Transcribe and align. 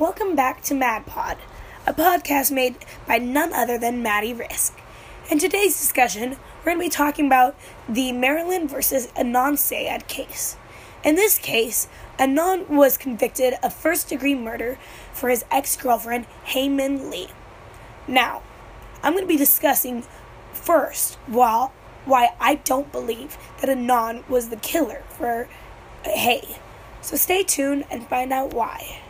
Welcome 0.00 0.34
back 0.34 0.62
to 0.62 0.72
MadPod, 0.72 1.36
a 1.86 1.92
podcast 1.92 2.50
made 2.50 2.74
by 3.06 3.18
none 3.18 3.52
other 3.52 3.76
than 3.76 4.02
Maddie 4.02 4.32
Risk. 4.32 4.80
In 5.30 5.38
today's 5.38 5.78
discussion, 5.78 6.38
we're 6.60 6.72
going 6.72 6.78
to 6.78 6.84
be 6.86 6.88
talking 6.88 7.26
about 7.26 7.54
the 7.86 8.10
Maryland 8.10 8.70
versus 8.70 9.08
Adnan 9.08 9.58
Syed 9.58 10.08
case. 10.08 10.56
In 11.04 11.16
this 11.16 11.36
case, 11.36 11.86
Adnan 12.18 12.70
was 12.70 12.96
convicted 12.96 13.56
of 13.62 13.74
first 13.74 14.08
degree 14.08 14.34
murder 14.34 14.78
for 15.12 15.28
his 15.28 15.44
ex 15.50 15.76
girlfriend, 15.76 16.24
Hae 16.44 16.70
Min 16.70 17.10
Lee. 17.10 17.28
Now, 18.08 18.40
I'm 19.02 19.12
going 19.12 19.24
to 19.24 19.28
be 19.28 19.36
discussing 19.36 20.04
first 20.54 21.16
while, 21.26 21.74
why 22.06 22.30
I 22.40 22.54
don't 22.54 22.90
believe 22.90 23.36
that 23.60 23.68
Adnan 23.68 24.26
was 24.30 24.48
the 24.48 24.56
killer 24.56 25.02
for 25.10 25.46
Hae. 26.04 26.56
So 27.02 27.16
stay 27.16 27.42
tuned 27.42 27.84
and 27.90 28.08
find 28.08 28.32
out 28.32 28.54
why. 28.54 29.02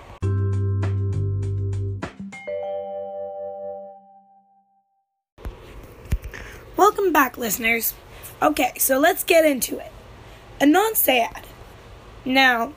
Welcome 6.80 7.12
back, 7.12 7.36
listeners. 7.36 7.92
Okay, 8.40 8.72
so 8.78 8.98
let's 8.98 9.22
get 9.22 9.44
into 9.44 9.78
it. 9.78 9.92
Adnan 10.62 10.96
Syed. 10.96 11.46
Now, 12.24 12.72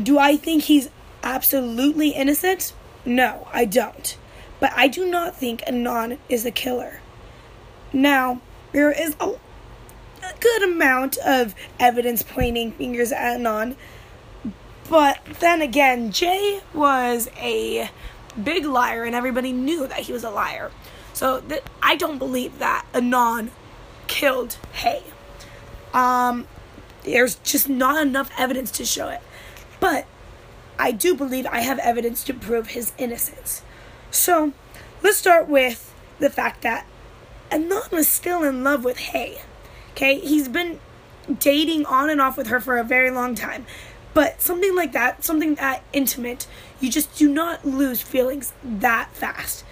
do 0.00 0.18
I 0.18 0.36
think 0.36 0.64
he's 0.64 0.90
absolutely 1.22 2.10
innocent? 2.10 2.74
No, 3.06 3.48
I 3.54 3.64
don't. 3.64 4.18
But 4.60 4.74
I 4.76 4.88
do 4.88 5.10
not 5.10 5.36
think 5.36 5.62
Adnan 5.62 6.18
is 6.28 6.44
a 6.44 6.50
killer. 6.50 7.00
Now, 7.94 8.42
there 8.72 8.92
is 8.92 9.16
a, 9.20 9.24
a 9.24 10.34
good 10.38 10.62
amount 10.62 11.16
of 11.24 11.54
evidence 11.80 12.22
pointing 12.22 12.72
fingers 12.72 13.10
at 13.10 13.38
Adnan. 13.38 13.74
But 14.90 15.24
then 15.40 15.62
again, 15.62 16.12
Jay 16.12 16.60
was 16.74 17.30
a 17.38 17.88
big 18.44 18.66
liar, 18.66 19.04
and 19.04 19.14
everybody 19.14 19.52
knew 19.52 19.86
that 19.86 20.00
he 20.00 20.12
was 20.12 20.24
a 20.24 20.30
liar. 20.30 20.70
So 21.16 21.40
th- 21.40 21.62
I 21.82 21.96
don't 21.96 22.18
believe 22.18 22.58
that 22.58 22.84
Anon 22.92 23.50
killed 24.06 24.58
Hae. 24.74 25.02
Um, 25.94 26.46
there's 27.04 27.36
just 27.36 27.70
not 27.70 28.06
enough 28.06 28.30
evidence 28.36 28.70
to 28.72 28.84
show 28.84 29.08
it. 29.08 29.22
But 29.80 30.04
I 30.78 30.92
do 30.92 31.14
believe 31.14 31.46
I 31.46 31.60
have 31.60 31.78
evidence 31.78 32.22
to 32.24 32.34
prove 32.34 32.68
his 32.68 32.92
innocence. 32.98 33.62
So 34.10 34.52
let's 35.02 35.16
start 35.16 35.48
with 35.48 35.94
the 36.18 36.28
fact 36.28 36.60
that 36.60 36.84
Anon 37.50 37.88
was 37.90 38.06
still 38.06 38.42
in 38.42 38.62
love 38.62 38.84
with 38.84 38.98
Hae. 38.98 39.38
Okay, 39.92 40.20
he's 40.20 40.48
been 40.48 40.80
dating 41.38 41.86
on 41.86 42.10
and 42.10 42.20
off 42.20 42.36
with 42.36 42.48
her 42.48 42.60
for 42.60 42.76
a 42.76 42.84
very 42.84 43.10
long 43.10 43.34
time. 43.34 43.64
But 44.12 44.42
something 44.42 44.76
like 44.76 44.92
that, 44.92 45.24
something 45.24 45.54
that 45.54 45.82
intimate, 45.94 46.46
you 46.78 46.90
just 46.90 47.16
do 47.16 47.32
not 47.32 47.64
lose 47.64 48.02
feelings 48.02 48.52
that 48.62 49.08
fast. 49.14 49.64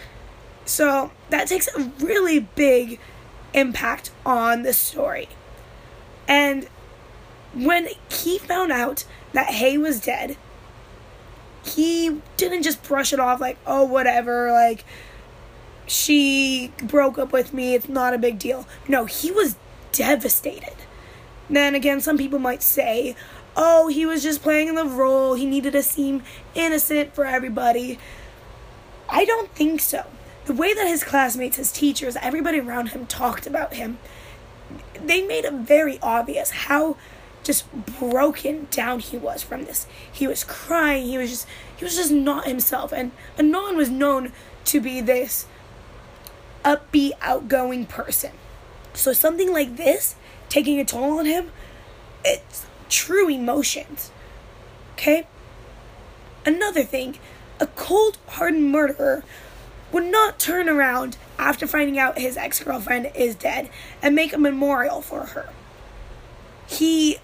So 0.64 1.10
that 1.30 1.48
takes 1.48 1.68
a 1.68 1.92
really 2.00 2.40
big 2.40 2.98
impact 3.52 4.10
on 4.24 4.62
the 4.62 4.72
story. 4.72 5.28
And 6.26 6.68
when 7.54 7.88
he 8.10 8.38
found 8.38 8.72
out 8.72 9.04
that 9.32 9.50
Hae 9.50 9.78
was 9.78 10.00
dead, 10.00 10.36
he 11.64 12.20
didn't 12.36 12.62
just 12.62 12.82
brush 12.82 13.12
it 13.12 13.20
off 13.20 13.40
like, 13.40 13.58
oh, 13.66 13.84
whatever, 13.84 14.50
like, 14.52 14.84
she 15.86 16.72
broke 16.82 17.18
up 17.18 17.32
with 17.32 17.52
me, 17.52 17.74
it's 17.74 17.88
not 17.88 18.14
a 18.14 18.18
big 18.18 18.38
deal. 18.38 18.66
No, 18.88 19.04
he 19.04 19.30
was 19.30 19.56
devastated. 19.92 20.74
Then 21.48 21.74
again, 21.74 22.00
some 22.00 22.18
people 22.18 22.38
might 22.38 22.62
say, 22.62 23.16
oh, 23.56 23.88
he 23.88 24.04
was 24.06 24.22
just 24.22 24.42
playing 24.42 24.74
the 24.74 24.84
role, 24.84 25.34
he 25.34 25.46
needed 25.46 25.72
to 25.72 25.82
seem 25.82 26.22
innocent 26.54 27.14
for 27.14 27.24
everybody. 27.24 27.98
I 29.08 29.24
don't 29.24 29.50
think 29.50 29.80
so. 29.80 30.06
The 30.46 30.52
way 30.52 30.74
that 30.74 30.86
his 30.86 31.02
classmates, 31.04 31.56
his 31.56 31.72
teachers, 31.72 32.16
everybody 32.20 32.60
around 32.60 32.88
him 32.88 33.06
talked 33.06 33.46
about 33.46 33.74
him, 33.74 33.98
they 34.94 35.22
made 35.22 35.44
it 35.44 35.52
very 35.52 35.98
obvious 36.02 36.50
how 36.50 36.96
just 37.42 37.70
broken 37.72 38.66
down 38.70 39.00
he 39.00 39.16
was 39.16 39.42
from 39.42 39.64
this. 39.64 39.86
He 40.10 40.26
was 40.26 40.44
crying. 40.44 41.06
He 41.06 41.18
was 41.18 41.30
just 41.30 41.46
he 41.76 41.84
was 41.84 41.96
just 41.96 42.10
not 42.10 42.46
himself. 42.46 42.92
And 42.92 43.12
Adnan 43.36 43.76
was 43.76 43.90
known 43.90 44.32
to 44.66 44.80
be 44.80 45.00
this 45.00 45.46
upbeat, 46.64 47.12
outgoing 47.20 47.86
person. 47.86 48.32
So 48.94 49.12
something 49.12 49.52
like 49.52 49.76
this 49.76 50.16
taking 50.48 50.80
a 50.80 50.84
toll 50.84 51.18
on 51.18 51.26
him, 51.26 51.50
it's 52.24 52.66
true 52.88 53.28
emotions. 53.28 54.10
Okay? 54.92 55.26
Another 56.46 56.82
thing, 56.82 57.18
a 57.60 57.66
cold-hearted 57.66 58.60
murderer 58.60 59.24
would 59.94 60.10
not 60.10 60.40
turn 60.40 60.68
around 60.68 61.16
after 61.38 61.68
finding 61.68 62.00
out 62.00 62.18
his 62.18 62.36
ex-girlfriend 62.36 63.12
is 63.14 63.36
dead 63.36 63.70
and 64.02 64.12
make 64.12 64.32
a 64.32 64.38
memorial 64.38 65.00
for 65.00 65.26
her. 65.26 65.48
He 66.66 67.18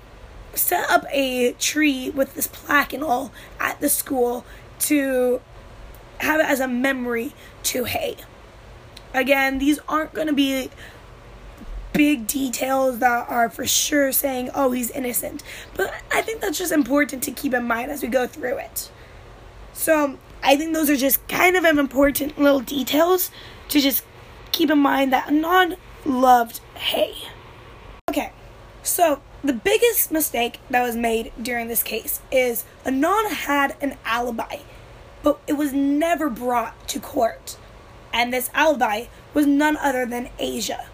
set 0.54 0.88
up 0.88 1.04
a 1.10 1.53
tree 1.54 2.10
with 2.10 2.34
this 2.34 2.47
plaque 2.47 2.92
and 2.92 3.03
all 3.03 3.32
at 3.58 3.81
the 3.81 3.88
school 3.88 4.47
to 4.78 5.41
have 6.19 6.38
it 6.38 6.47
as 6.47 6.60
a 6.60 6.69
memory 6.69 7.32
to 7.64 7.84
Hae. 7.84 8.16
Again, 9.12 9.58
these 9.58 9.81
aren't 9.88 10.14
going 10.14 10.28
to 10.28 10.32
be 10.32 10.70
big 11.92 12.28
details 12.28 13.00
that 13.00 13.28
are 13.28 13.50
for 13.50 13.66
sure 13.66 14.12
saying, 14.12 14.48
oh, 14.54 14.70
he's 14.70 14.92
innocent. 14.92 15.42
But 15.75 15.92
I 16.12 16.22
think 16.22 16.41
that's 16.41 16.58
just 16.58 16.70
important 16.70 17.25
to 17.25 17.32
keep 17.32 17.52
in 17.52 17.64
mind 17.64 17.91
as 17.91 18.00
we 18.00 18.06
go 18.06 18.28
through 18.28 18.58
it. 18.58 18.92
So 19.72 20.19
I 20.43 20.56
think 20.56 20.75
those 20.75 20.89
are 20.91 20.97
just 20.97 21.27
kind 21.28 21.56
of 21.56 21.65
important 21.65 22.39
little 22.39 22.61
details 22.61 23.31
to 23.69 23.81
just 23.81 24.05
keep 24.53 24.71
in 24.71 24.78
mind 24.78 25.12
that 25.12 25.28
Adnan 25.28 25.77
loved 26.05 26.61
Hae. 26.75 27.15
Okay, 28.09 28.33
so 28.83 29.21
the 29.45 29.53
biggest 29.53 30.11
mistake 30.11 30.59
that 30.71 30.83
was 30.83 30.97
made 30.97 31.33
during 31.41 31.69
this 31.69 31.83
case 31.83 32.21
is 32.31 32.65
Adnan 32.84 33.31
had 33.31 33.77
an 33.81 33.97
alibi, 34.05 34.56
but 35.23 35.41
it 35.47 35.55
was 35.55 35.73
never 35.73 36.29
brought 36.29 36.89
to 36.89 37.00
court. 37.00 37.56
And 38.12 38.33
this 38.33 38.50
alibi 38.55 39.06
was 39.34 39.47
none 39.47 39.77
other 39.77 40.05
than 40.06 40.31
Asia. 40.39 40.89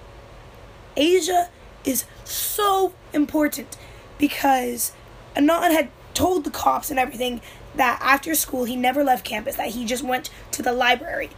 Asia 0.96 1.48
is 1.84 2.04
so 2.24 2.92
important 3.12 3.76
because 4.18 4.92
Adnan 5.34 5.72
had 5.72 5.88
told 6.14 6.44
the 6.44 6.50
cops 6.50 6.90
and 6.90 6.98
everything 6.98 7.40
that 7.76 7.98
after 8.02 8.34
school 8.34 8.64
he 8.64 8.76
never 8.76 9.04
left 9.04 9.24
campus, 9.24 9.56
that 9.56 9.68
he 9.68 9.84
just 9.84 10.02
went 10.02 10.30
to 10.52 10.62
the 10.62 10.72
library. 10.72 11.30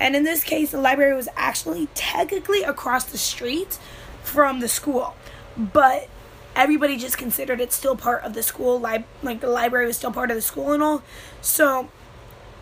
And 0.00 0.16
in 0.16 0.24
this 0.24 0.42
case, 0.42 0.72
the 0.72 0.80
library 0.80 1.14
was 1.14 1.28
actually 1.36 1.88
technically 1.94 2.62
across 2.62 3.04
the 3.04 3.18
street 3.18 3.78
from 4.22 4.60
the 4.60 4.68
school. 4.68 5.14
But 5.56 6.08
everybody 6.56 6.96
just 6.96 7.18
considered 7.18 7.60
it 7.60 7.72
still 7.72 7.96
part 7.96 8.22
of 8.22 8.34
the 8.34 8.42
school 8.42 8.80
li- 8.80 9.04
like 9.22 9.40
the 9.40 9.48
library 9.48 9.86
was 9.86 9.96
still 9.96 10.12
part 10.12 10.30
of 10.30 10.36
the 10.36 10.42
school 10.42 10.72
and 10.72 10.82
all 10.82 11.02
so 11.40 11.88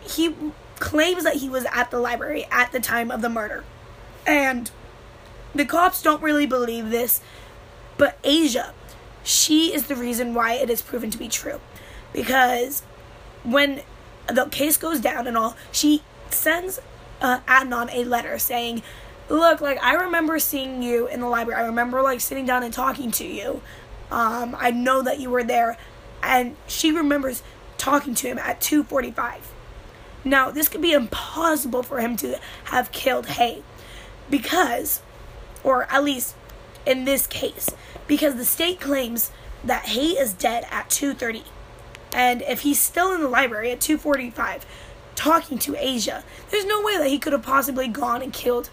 he 0.00 0.34
claims 0.76 1.24
that 1.24 1.36
he 1.36 1.48
was 1.48 1.64
at 1.72 1.90
the 1.90 1.98
library 1.98 2.46
at 2.50 2.72
the 2.72 2.80
time 2.80 3.10
of 3.10 3.20
the 3.22 3.28
murder 3.28 3.64
and 4.26 4.70
the 5.54 5.64
cops 5.64 6.00
don't 6.02 6.22
really 6.22 6.46
believe 6.46 6.90
this 6.90 7.20
but 7.98 8.18
asia 8.24 8.72
she 9.22 9.74
is 9.74 9.86
the 9.86 9.96
reason 9.96 10.34
why 10.34 10.54
it 10.54 10.70
is 10.70 10.80
proven 10.80 11.10
to 11.10 11.18
be 11.18 11.28
true 11.28 11.60
because 12.12 12.82
when 13.44 13.82
the 14.28 14.46
case 14.46 14.76
goes 14.76 15.00
down 15.00 15.26
and 15.26 15.36
all 15.36 15.56
she 15.70 16.02
sends 16.30 16.80
uh, 17.20 17.40
adnan 17.40 17.92
a 17.92 18.04
letter 18.04 18.38
saying 18.38 18.82
look 19.28 19.60
like 19.60 19.82
i 19.82 19.94
remember 19.94 20.38
seeing 20.38 20.82
you 20.82 21.06
in 21.06 21.20
the 21.20 21.26
library 21.26 21.60
i 21.60 21.66
remember 21.66 22.02
like 22.02 22.20
sitting 22.20 22.46
down 22.46 22.62
and 22.62 22.72
talking 22.72 23.10
to 23.10 23.26
you 23.26 23.60
um, 24.12 24.54
I 24.58 24.70
know 24.70 25.02
that 25.02 25.18
you 25.18 25.30
were 25.30 25.42
there. 25.42 25.78
And 26.22 26.56
she 26.68 26.92
remembers 26.92 27.42
talking 27.78 28.14
to 28.16 28.28
him 28.28 28.38
at 28.38 28.60
2:45. 28.60 29.40
Now, 30.24 30.50
this 30.50 30.68
could 30.68 30.82
be 30.82 30.92
impossible 30.92 31.82
for 31.82 31.98
him 31.98 32.16
to 32.18 32.38
have 32.64 32.92
killed 32.92 33.26
Hae. 33.26 33.62
because 34.30 35.02
or 35.64 35.84
at 35.90 36.02
least 36.02 36.34
in 36.86 37.04
this 37.04 37.26
case 37.26 37.68
because 38.06 38.36
the 38.36 38.44
state 38.44 38.80
claims 38.80 39.30
that 39.62 39.86
Hae 39.86 40.12
is 40.12 40.32
dead 40.32 40.64
at 40.70 40.88
2:30. 40.90 41.42
And 42.12 42.42
if 42.42 42.60
he's 42.60 42.80
still 42.80 43.12
in 43.12 43.20
the 43.20 43.28
library 43.28 43.70
at 43.70 43.80
2:45 43.80 44.64
talking 45.14 45.58
to 45.58 45.76
Asia, 45.76 46.24
there's 46.50 46.64
no 46.64 46.82
way 46.82 46.96
that 46.98 47.08
he 47.08 47.18
could 47.18 47.32
have 47.32 47.42
possibly 47.42 47.88
gone 47.88 48.22
and 48.22 48.32
killed 48.32 48.70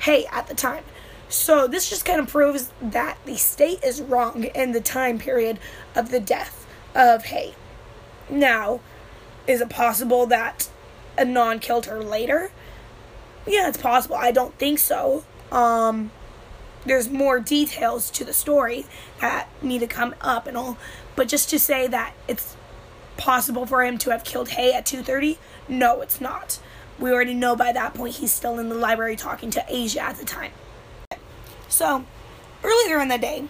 Hae 0.00 0.26
at 0.26 0.46
the 0.46 0.54
time. 0.54 0.84
So 1.28 1.66
this 1.66 1.90
just 1.90 2.04
kind 2.04 2.20
of 2.20 2.28
proves 2.28 2.70
that 2.80 3.18
the 3.24 3.36
state 3.36 3.82
is 3.82 4.00
wrong 4.00 4.44
in 4.44 4.72
the 4.72 4.80
time 4.80 5.18
period 5.18 5.58
of 5.94 6.10
the 6.10 6.20
death 6.20 6.66
of 6.94 7.26
Hae. 7.26 7.54
Now, 8.28 8.80
is 9.46 9.60
it 9.60 9.68
possible 9.68 10.26
that 10.26 10.68
Adnan 11.18 11.60
killed 11.60 11.86
her 11.86 12.02
later? 12.02 12.50
Yeah, 13.46 13.68
it's 13.68 13.78
possible. 13.78 14.16
I 14.16 14.32
don't 14.32 14.56
think 14.58 14.78
so. 14.78 15.24
Um, 15.52 16.10
there's 16.84 17.08
more 17.08 17.40
details 17.40 18.10
to 18.12 18.24
the 18.24 18.32
story 18.32 18.86
that 19.20 19.48
need 19.62 19.80
to 19.80 19.86
come 19.86 20.14
up 20.20 20.46
and 20.46 20.56
all. 20.56 20.78
But 21.14 21.28
just 21.28 21.50
to 21.50 21.58
say 21.58 21.86
that 21.86 22.14
it's 22.28 22.56
possible 23.16 23.66
for 23.66 23.84
him 23.84 23.98
to 23.98 24.10
have 24.10 24.24
killed 24.24 24.50
Hae 24.50 24.72
at 24.72 24.86
2:30? 24.86 25.38
No, 25.68 26.00
it's 26.00 26.20
not. 26.20 26.58
We 26.98 27.10
already 27.10 27.34
know 27.34 27.56
by 27.56 27.72
that 27.72 27.94
point 27.94 28.16
he's 28.16 28.32
still 28.32 28.58
in 28.58 28.68
the 28.68 28.74
library 28.74 29.16
talking 29.16 29.50
to 29.50 29.64
Asia 29.68 30.00
at 30.00 30.16
the 30.16 30.24
time. 30.24 30.52
So, 31.68 32.04
earlier 32.62 33.00
in 33.00 33.08
the 33.08 33.18
day, 33.18 33.44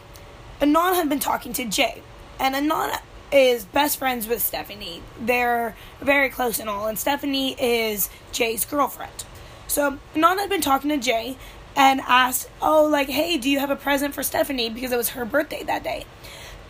Anon 0.61 0.95
had 0.95 1.09
been 1.09 1.21
talking 1.21 1.53
to 1.53 1.65
Jay, 1.65 2.03
and 2.41 2.57
Anon 2.57 2.93
is 3.31 3.65
best 3.65 3.99
friends 3.99 4.27
with 4.27 4.43
Stephanie. 4.43 5.03
They're 5.21 5.77
very 6.01 6.31
close 6.31 6.59
and 6.59 6.69
all, 6.69 6.87
and 6.87 6.99
Stephanie 6.99 7.55
is 7.61 8.09
Jay's 8.33 8.65
girlfriend. 8.65 9.25
So 9.67 9.99
Anon 10.15 10.39
had 10.39 10.49
been 10.49 10.61
talking 10.61 10.91
to 10.91 10.97
Jay 10.97 11.37
and 11.77 12.01
asked, 12.01 12.49
"Oh, 12.63 12.85
like, 12.85 13.09
hey, 13.09 13.37
do 13.37 13.51
you 13.51 13.59
have 13.59 13.71
a 13.71 13.77
present 13.77 14.15
for 14.15 14.23
Stephanie 14.23 14.71
because 14.71 14.93
it 14.93 14.97
was 14.97 15.11
her 15.11 15.25
birthday 15.25 15.63
that 15.65 15.83
day?" 15.83 16.05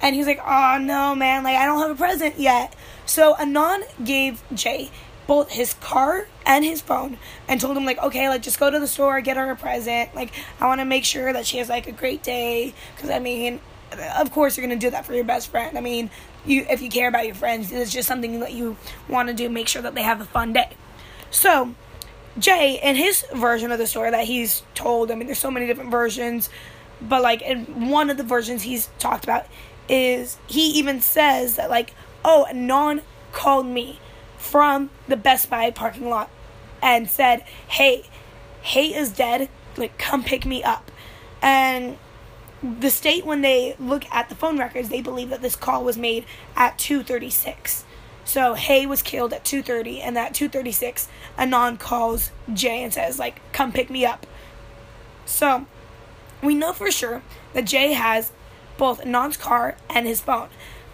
And 0.03 0.15
he's 0.15 0.27
like, 0.27 0.41
"Oh 0.45 0.79
no, 0.81 1.15
man, 1.15 1.43
like 1.45 1.57
I 1.57 1.67
don't 1.67 1.79
have 1.81 1.91
a 1.91 1.95
present 1.95 2.39
yet." 2.39 2.75
So 3.07 3.35
Anon 3.37 3.85
gave 4.05 4.43
Jay 4.53 4.91
both 5.27 5.51
his 5.51 5.75
car 5.75 6.29
and 6.45 6.65
his 6.65 6.81
phone 6.81 7.19
and 7.49 7.61
told 7.61 7.77
him 7.77 7.85
like 7.85 7.99
okay 7.99 8.29
like 8.29 8.43
just 8.43 8.61
go 8.61 8.71
to 8.71 8.79
the 8.79 8.87
store 8.87 9.21
get 9.21 9.37
her 9.37 9.51
a 9.51 9.57
present. 9.57 10.15
Like 10.15 10.33
i 10.61 10.67
want 10.67 10.81
to 10.81 10.85
make 10.85 11.05
sure 11.05 11.33
that 11.33 11.47
she 11.47 11.59
has 11.59 11.69
like 11.69 11.87
a 11.87 11.93
great 11.93 12.23
day 12.23 12.75
because 12.95 13.11
i 13.11 13.19
mean 13.19 13.61
of 14.17 14.31
course 14.33 14.57
you're 14.57 14.67
to 14.69 14.77
do 14.77 14.91
that 14.91 15.07
for 15.07 15.15
your 15.15 15.25
best 15.25 15.49
friend. 15.49 15.77
I 15.77 15.81
mean 15.81 16.11
you 16.45 16.67
if 16.69 16.81
you 16.83 16.89
care 16.89 17.09
about 17.09 17.27
your 17.27 17.35
friends 17.35 17.73
it's 17.73 17.93
just 17.93 18.07
something 18.07 18.41
that 18.41 18.53
you 18.53 18.77
want 19.09 19.29
to 19.29 19.35
do 19.35 19.49
make 19.49 19.69
sure 19.69 19.83
that 19.83 19.95
they 19.95 20.03
have 20.03 20.21
a 20.21 20.25
fun 20.25 20.53
day. 20.53 20.71
So 21.31 21.75
jay 22.39 22.79
in 22.83 22.97
his 22.97 23.25
version 23.35 23.73
of 23.73 23.79
the 23.79 23.87
story 23.87 24.11
that 24.11 24.27
he's 24.27 24.63
told 24.75 25.11
i 25.11 25.15
mean 25.15 25.27
there's 25.27 25.39
so 25.39 25.51
many 25.51 25.67
different 25.67 25.91
versions 25.91 26.51
but 27.01 27.23
like 27.23 27.41
in 27.41 27.89
one 27.89 28.11
of 28.11 28.19
the 28.19 28.23
versions 28.23 28.63
he's 28.63 28.91
talked 28.99 29.25
about 29.25 29.47
is 29.89 30.39
he 30.47 30.67
even 30.79 31.01
says 31.01 31.57
that 31.57 31.71
like 31.71 31.95
oh 32.25 32.47
non 32.53 33.03
called 33.33 33.67
me 33.67 34.01
from 34.37 34.91
the 35.09 35.17
Best 35.17 35.51
Buy 35.51 35.71
parking 35.71 36.09
lot 36.09 36.31
and 36.83 37.09
said, 37.09 37.45
"Hey, 37.69 38.05
Hae 38.63 38.95
is 38.95 39.11
dead. 39.11 39.49
Like, 39.77 39.99
come 39.99 40.23
pick 40.23 40.47
me 40.47 40.63
up." 40.63 40.91
And 41.43 41.99
the 42.63 42.91
state, 42.91 43.27
when 43.27 43.43
they 43.43 43.77
look 43.79 44.05
at 44.11 44.29
the 44.29 44.35
phone 44.35 44.59
records, 44.59 44.89
they 44.89 45.03
believe 45.03 45.31
that 45.31 45.43
this 45.43 45.57
call 45.57 45.85
was 45.85 45.97
made 45.97 46.25
at 46.57 46.79
2:36. 46.79 47.85
So 48.25 48.55
Hae 48.55 48.87
was 48.87 49.03
killed 49.03 49.33
at 49.33 49.45
2:30, 49.45 50.01
and 50.01 50.17
at 50.19 50.35
2:36, 50.35 51.09
Anon 51.39 51.77
calls 51.77 52.31
Jay 52.53 52.83
and 52.83 52.93
says, 52.93 53.19
"Like, 53.19 53.41
come 53.53 53.73
pick 53.73 53.91
me 53.91 54.05
up." 54.05 54.27
So 55.27 55.67
we 56.43 56.55
know 56.55 56.73
for 56.73 56.91
sure 56.91 57.23
that 57.53 57.65
Jay 57.65 57.93
has 57.93 58.33
both 58.79 59.01
Anon's 59.01 59.37
car 59.37 59.77
and 59.89 60.07
his 60.07 60.21
phone 60.21 60.49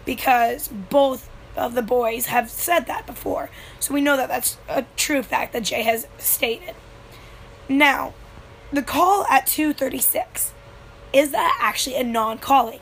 because 0.05 0.67
both 0.67 1.29
of 1.55 1.75
the 1.75 1.81
boys 1.81 2.27
have 2.27 2.49
said 2.49 2.87
that 2.87 3.05
before. 3.05 3.49
So 3.79 3.93
we 3.93 4.01
know 4.01 4.17
that 4.17 4.29
that's 4.29 4.57
a 4.67 4.85
true 4.95 5.23
fact 5.23 5.53
that 5.53 5.63
Jay 5.63 5.83
has 5.83 6.07
stated. 6.17 6.75
Now, 7.69 8.13
the 8.71 8.81
call 8.81 9.25
at 9.29 9.45
2:36 9.45 10.51
is 11.13 11.31
that 11.31 11.57
actually 11.61 11.95
Anon 11.95 12.39
calling? 12.39 12.79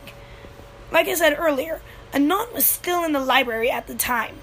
Like 0.89 1.07
I 1.07 1.15
said 1.15 1.37
earlier, 1.37 1.81
Anon 2.13 2.47
was 2.53 2.65
still 2.65 3.03
in 3.03 3.11
the 3.11 3.19
library 3.19 3.69
at 3.69 3.87
the 3.87 3.95
time. 3.95 4.37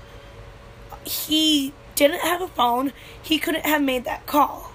He 1.05 1.73
didn't 1.95 2.21
have 2.21 2.43
a 2.43 2.49
phone. 2.49 2.93
He 3.21 3.39
couldn't 3.39 3.65
have 3.65 3.83
made 3.83 4.05
that 4.05 4.27
call. 4.27 4.73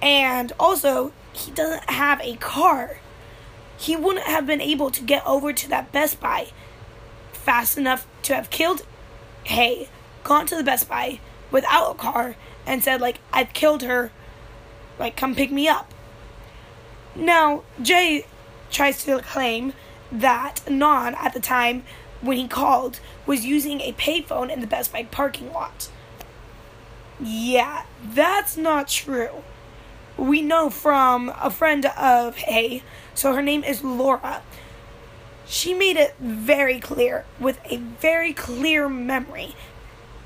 And 0.00 0.52
also, 0.58 1.12
he 1.32 1.50
doesn't 1.50 1.90
have 1.90 2.20
a 2.22 2.36
car. 2.36 2.99
He 3.80 3.96
wouldn't 3.96 4.26
have 4.26 4.46
been 4.46 4.60
able 4.60 4.90
to 4.90 5.02
get 5.02 5.26
over 5.26 5.54
to 5.54 5.68
that 5.70 5.90
Best 5.90 6.20
Buy 6.20 6.48
fast 7.32 7.78
enough 7.78 8.06
to 8.24 8.34
have 8.34 8.50
killed 8.50 8.82
Hae, 9.44 9.88
gone 10.22 10.44
to 10.48 10.54
the 10.54 10.62
Best 10.62 10.86
Buy 10.86 11.18
without 11.50 11.92
a 11.92 11.94
car, 11.94 12.36
and 12.66 12.84
said, 12.84 13.00
like, 13.00 13.20
I've 13.32 13.54
killed 13.54 13.82
her, 13.82 14.12
like, 14.98 15.16
come 15.16 15.34
pick 15.34 15.50
me 15.50 15.66
up. 15.66 15.94
Now, 17.16 17.62
Jay 17.80 18.26
tries 18.70 19.02
to 19.04 19.18
claim 19.20 19.72
that 20.12 20.60
Non, 20.68 21.14
at 21.14 21.32
the 21.32 21.40
time 21.40 21.84
when 22.20 22.36
he 22.36 22.48
called, 22.48 23.00
was 23.24 23.46
using 23.46 23.80
a 23.80 23.94
payphone 23.94 24.52
in 24.52 24.60
the 24.60 24.66
Best 24.66 24.92
Buy 24.92 25.04
parking 25.04 25.54
lot. 25.54 25.88
Yeah, 27.18 27.84
that's 28.04 28.58
not 28.58 28.88
true. 28.88 29.42
We 30.16 30.42
know 30.42 30.70
from 30.70 31.32
a 31.40 31.50
friend 31.50 31.86
of 31.86 32.36
Hae, 32.36 32.82
so 33.14 33.34
her 33.34 33.42
name 33.42 33.64
is 33.64 33.82
Laura, 33.82 34.42
she 35.46 35.74
made 35.74 35.96
it 35.96 36.14
very 36.20 36.78
clear 36.78 37.24
with 37.40 37.58
a 37.64 37.76
very 37.76 38.32
clear 38.32 38.88
memory 38.88 39.56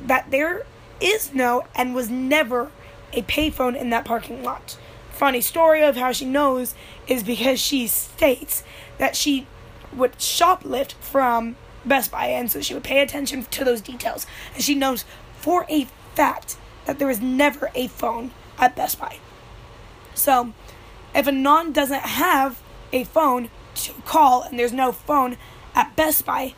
that 0.05 0.31
there 0.31 0.67
is 1.01 1.33
no 1.33 1.63
and 1.75 1.95
was 1.95 2.11
never 2.11 2.71
a 3.13 3.23
payphone 3.23 3.75
in 3.81 3.91
that 3.91 4.05
parking 4.05 4.43
lot. 4.43 4.77
Funny 5.13 5.41
story 5.41 5.83
of 5.83 5.97
how 5.97 6.13
she 6.13 6.25
knows 6.25 6.75
is 7.07 7.23
because 7.23 7.61
she 7.61 7.87
states 7.87 8.65
that 8.99 9.17
she 9.17 9.47
would 9.95 10.13
shoplift 10.19 10.93
from 10.95 11.57
Best 11.85 12.11
Buy 12.11 12.27
and 12.27 12.51
so 12.51 12.61
she 12.61 12.75
would 12.75 12.85
pay 12.85 13.01
attention 13.01 13.45
to 13.45 13.65
those 13.65 13.81
details 13.81 14.27
and 14.55 14.63
she 14.63 14.75
knows 14.75 15.05
for 15.39 15.65
a 15.69 15.87
fact 16.15 16.57
that 16.85 16.99
there 16.99 17.09
was 17.09 17.21
never 17.21 17.71
a 17.75 17.89
phone 17.89 18.33
at 18.59 18.77
Best 18.77 18.99
Buy. 18.99 19.19
So, 20.15 20.53
if 21.15 21.27
Anon 21.27 21.73
doesn't 21.73 22.01
have 22.01 22.63
a 22.93 23.05
phone, 23.05 23.51
to 23.75 23.93
call 24.05 24.43
and 24.43 24.59
there's 24.59 24.73
no 24.73 24.93
phone 24.93 25.37
at 25.75 25.97
Best 25.97 26.25
Buy, 26.25 26.55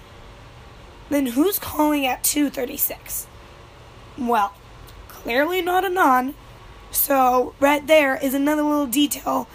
then 1.08 1.26
who's 1.26 1.58
calling 1.58 2.06
at 2.06 2.22
236? 2.24 3.26
Well, 4.18 4.54
clearly 5.08 5.62
not 5.62 5.84
Anon. 5.84 6.34
So, 6.90 7.54
right 7.60 7.86
there 7.86 8.16
is 8.16 8.34
another 8.34 8.62
little 8.62 8.86
detail. 8.86 9.48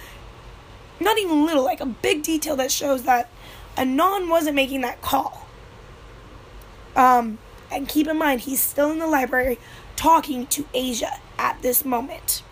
Not 1.00 1.18
even 1.18 1.45
little, 1.45 1.63
like 1.63 1.81
a 1.81 1.86
big 1.86 2.24
detail 2.24 2.56
that 2.57 2.71
shows 2.71 3.03
that 3.03 3.30
Anon 3.77 4.30
wasn't 4.30 4.56
making 4.56 4.81
that 4.81 5.01
call. 5.01 5.48
Um, 6.95 7.39
and 7.71 7.88
keep 7.88 8.07
in 8.07 8.18
mind, 8.18 8.42
he's 8.42 8.62
still 8.62 8.92
in 8.92 9.00
the 9.00 9.07
library 9.07 9.57
talking 9.95 10.45
to 10.48 10.65
Asia 10.74 11.19
at 11.38 11.62
this 11.62 11.83
moment. 11.83 12.44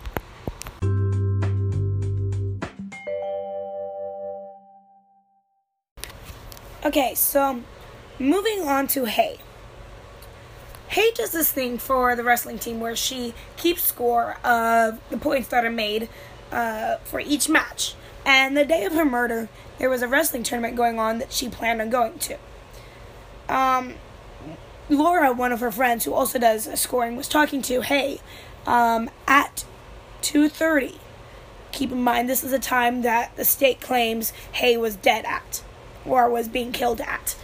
Okay, 6.82 7.14
so 7.14 7.62
moving 8.18 8.62
on 8.62 8.86
to 8.88 9.04
Hae. 9.04 9.36
Hae 10.88 11.10
does 11.14 11.30
this 11.30 11.52
thing 11.52 11.76
for 11.76 12.16
the 12.16 12.24
wrestling 12.24 12.58
team 12.58 12.80
where 12.80 12.96
she 12.96 13.34
keeps 13.58 13.82
score 13.82 14.38
of 14.42 14.98
the 15.10 15.18
points 15.18 15.48
that 15.48 15.62
are 15.62 15.70
made 15.70 16.08
uh, 16.50 16.96
for 17.04 17.20
each 17.20 17.50
match. 17.50 17.94
And 18.24 18.56
the 18.56 18.64
day 18.64 18.86
of 18.86 18.94
her 18.94 19.04
murder, 19.04 19.50
there 19.78 19.90
was 19.90 20.00
a 20.00 20.08
wrestling 20.08 20.42
tournament 20.42 20.74
going 20.74 20.98
on 20.98 21.18
that 21.18 21.32
she 21.32 21.50
planned 21.50 21.82
on 21.82 21.90
going 21.90 22.18
to. 22.18 22.38
Um, 23.50 23.96
Laura, 24.88 25.32
one 25.32 25.52
of 25.52 25.60
her 25.60 25.70
friends 25.70 26.06
who 26.06 26.14
also 26.14 26.38
does 26.38 26.80
scoring, 26.80 27.14
was 27.14 27.28
talking 27.28 27.60
to 27.62 27.82
Hae 27.82 28.20
um, 28.66 29.10
at 29.28 29.66
2:30. 30.22 30.96
Keep 31.72 31.92
in 31.92 32.02
mind, 32.02 32.28
this 32.28 32.42
is 32.42 32.54
a 32.54 32.58
time 32.58 33.02
that 33.02 33.36
the 33.36 33.44
state 33.44 33.82
claims 33.82 34.32
Hae 34.52 34.78
was 34.78 34.96
dead 34.96 35.26
at 35.26 35.62
or 36.04 36.28
was 36.28 36.48
being 36.48 36.72
killed 36.72 37.00
at. 37.00 37.36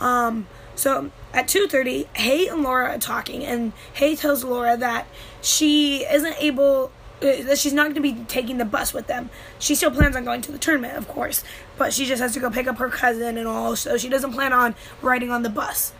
Um, 0.00 0.46
so 0.74 1.10
at 1.32 1.48
2:30, 1.48 2.08
Hae 2.16 2.48
and 2.48 2.62
Laura 2.62 2.90
are 2.90 2.98
talking, 2.98 3.44
and 3.44 3.72
Hae 3.94 4.16
tells 4.16 4.44
Laura 4.44 4.76
that 4.76 5.06
she 5.40 6.04
isn't 6.04 6.36
able. 6.38 6.90
Uh, 7.22 7.40
that 7.44 7.56
she's 7.56 7.72
not 7.72 7.84
going 7.84 7.94
to 7.94 8.00
be 8.00 8.14
taking 8.24 8.58
the 8.58 8.64
bus 8.64 8.92
with 8.92 9.06
them. 9.06 9.30
She 9.60 9.76
still 9.76 9.92
plans 9.92 10.16
on 10.16 10.24
going 10.24 10.40
to 10.42 10.50
the 10.50 10.58
tournament, 10.58 10.96
of 10.98 11.06
course, 11.06 11.44
but 11.78 11.92
she 11.92 12.04
just 12.04 12.20
has 12.20 12.34
to 12.34 12.40
go 12.40 12.50
pick 12.50 12.66
up 12.66 12.78
her 12.78 12.88
cousin 12.88 13.38
and 13.38 13.46
all, 13.46 13.76
so 13.76 13.96
she 13.96 14.08
doesn't 14.08 14.32
plan 14.32 14.52
on 14.52 14.74
riding 15.00 15.30
on 15.30 15.44
the 15.44 15.48
bus. 15.48 15.92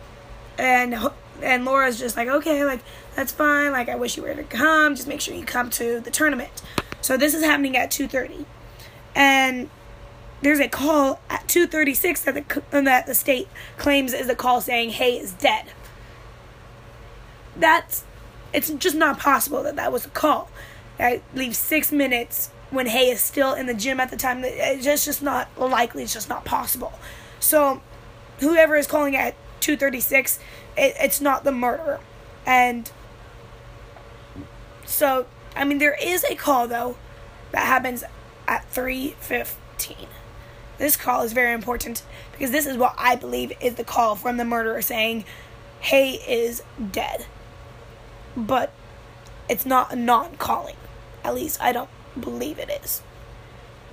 And 0.57 0.95
and 1.41 1.63
Laura's 1.65 1.97
just 1.97 2.17
like, 2.17 2.27
okay, 2.27 2.65
like 2.65 2.81
that's 3.15 3.31
fine. 3.31 3.71
Like 3.71 3.87
I 3.87 3.95
wish 3.95 4.17
you 4.17 4.23
were 4.23 4.35
to 4.35 4.43
come. 4.43 4.95
Just 4.95 5.07
make 5.07 5.21
sure 5.21 5.33
you 5.33 5.45
come 5.45 5.69
to 5.71 6.01
the 6.01 6.11
tournament. 6.11 6.51
So 6.99 7.15
this 7.15 7.33
is 7.33 7.43
happening 7.43 7.77
at 7.77 7.89
2:30, 7.89 8.45
and 9.15 9.69
there's 10.43 10.59
a 10.59 10.67
call 10.67 11.19
at 11.29 11.47
2:36 11.47 12.21
that 12.23 12.35
the 12.35 12.81
that 12.81 13.07
the 13.07 13.15
state 13.15 13.47
claims 13.77 14.13
is 14.13 14.29
a 14.29 14.35
call 14.35 14.61
saying 14.61 14.91
Hae 14.91 15.17
is 15.17 15.31
dead. 15.31 15.67
That's 17.55 18.03
it's 18.51 18.69
just 18.69 18.95
not 18.95 19.19
possible 19.19 19.63
that 19.63 19.75
that 19.77 19.91
was 19.91 20.05
a 20.05 20.09
call. 20.09 20.49
That 20.97 21.21
leaves 21.33 21.57
six 21.57 21.91
minutes 21.91 22.49
when 22.69 22.87
Hae 22.87 23.09
is 23.09 23.21
still 23.21 23.53
in 23.53 23.67
the 23.67 23.73
gym 23.73 23.99
at 23.99 24.11
the 24.11 24.17
time. 24.17 24.43
It's 24.43 24.83
just 24.83 25.05
just 25.05 25.23
not 25.23 25.47
likely. 25.57 26.03
It's 26.03 26.13
just 26.13 26.29
not 26.29 26.43
possible. 26.43 26.93
So 27.39 27.81
whoever 28.39 28.75
is 28.75 28.85
calling 28.85 29.15
at 29.15 29.35
2:36, 29.61 30.39
it, 30.75 30.95
it's 30.99 31.21
not 31.21 31.45
the 31.45 31.53
murderer, 31.53 32.01
and 32.45 32.91
so 34.85 35.25
I 35.55 35.63
mean 35.63 35.77
there 35.77 35.97
is 36.01 36.25
a 36.25 36.35
call 36.35 36.67
though 36.67 36.97
that 37.51 37.65
happens 37.65 38.03
at 38.45 38.69
3:15. 38.73 40.07
This 40.83 40.97
call 40.97 41.21
is 41.21 41.31
very 41.31 41.53
important 41.53 42.03
because 42.33 42.51
this 42.51 42.65
is 42.65 42.75
what 42.75 42.93
I 42.97 43.15
believe 43.15 43.53
is 43.61 43.75
the 43.75 43.85
call 43.85 44.17
from 44.17 44.35
the 44.35 44.43
murderer 44.43 44.81
saying, 44.81 45.23
Hae 45.79 46.15
is 46.27 46.61
dead. 46.91 47.25
But 48.35 48.73
it's 49.47 49.65
not 49.65 49.93
a 49.93 49.95
non 49.95 50.35
calling. 50.35 50.75
At 51.23 51.35
least 51.35 51.61
I 51.61 51.71
don't 51.71 51.89
believe 52.19 52.59
it 52.59 52.69
is. 52.83 53.01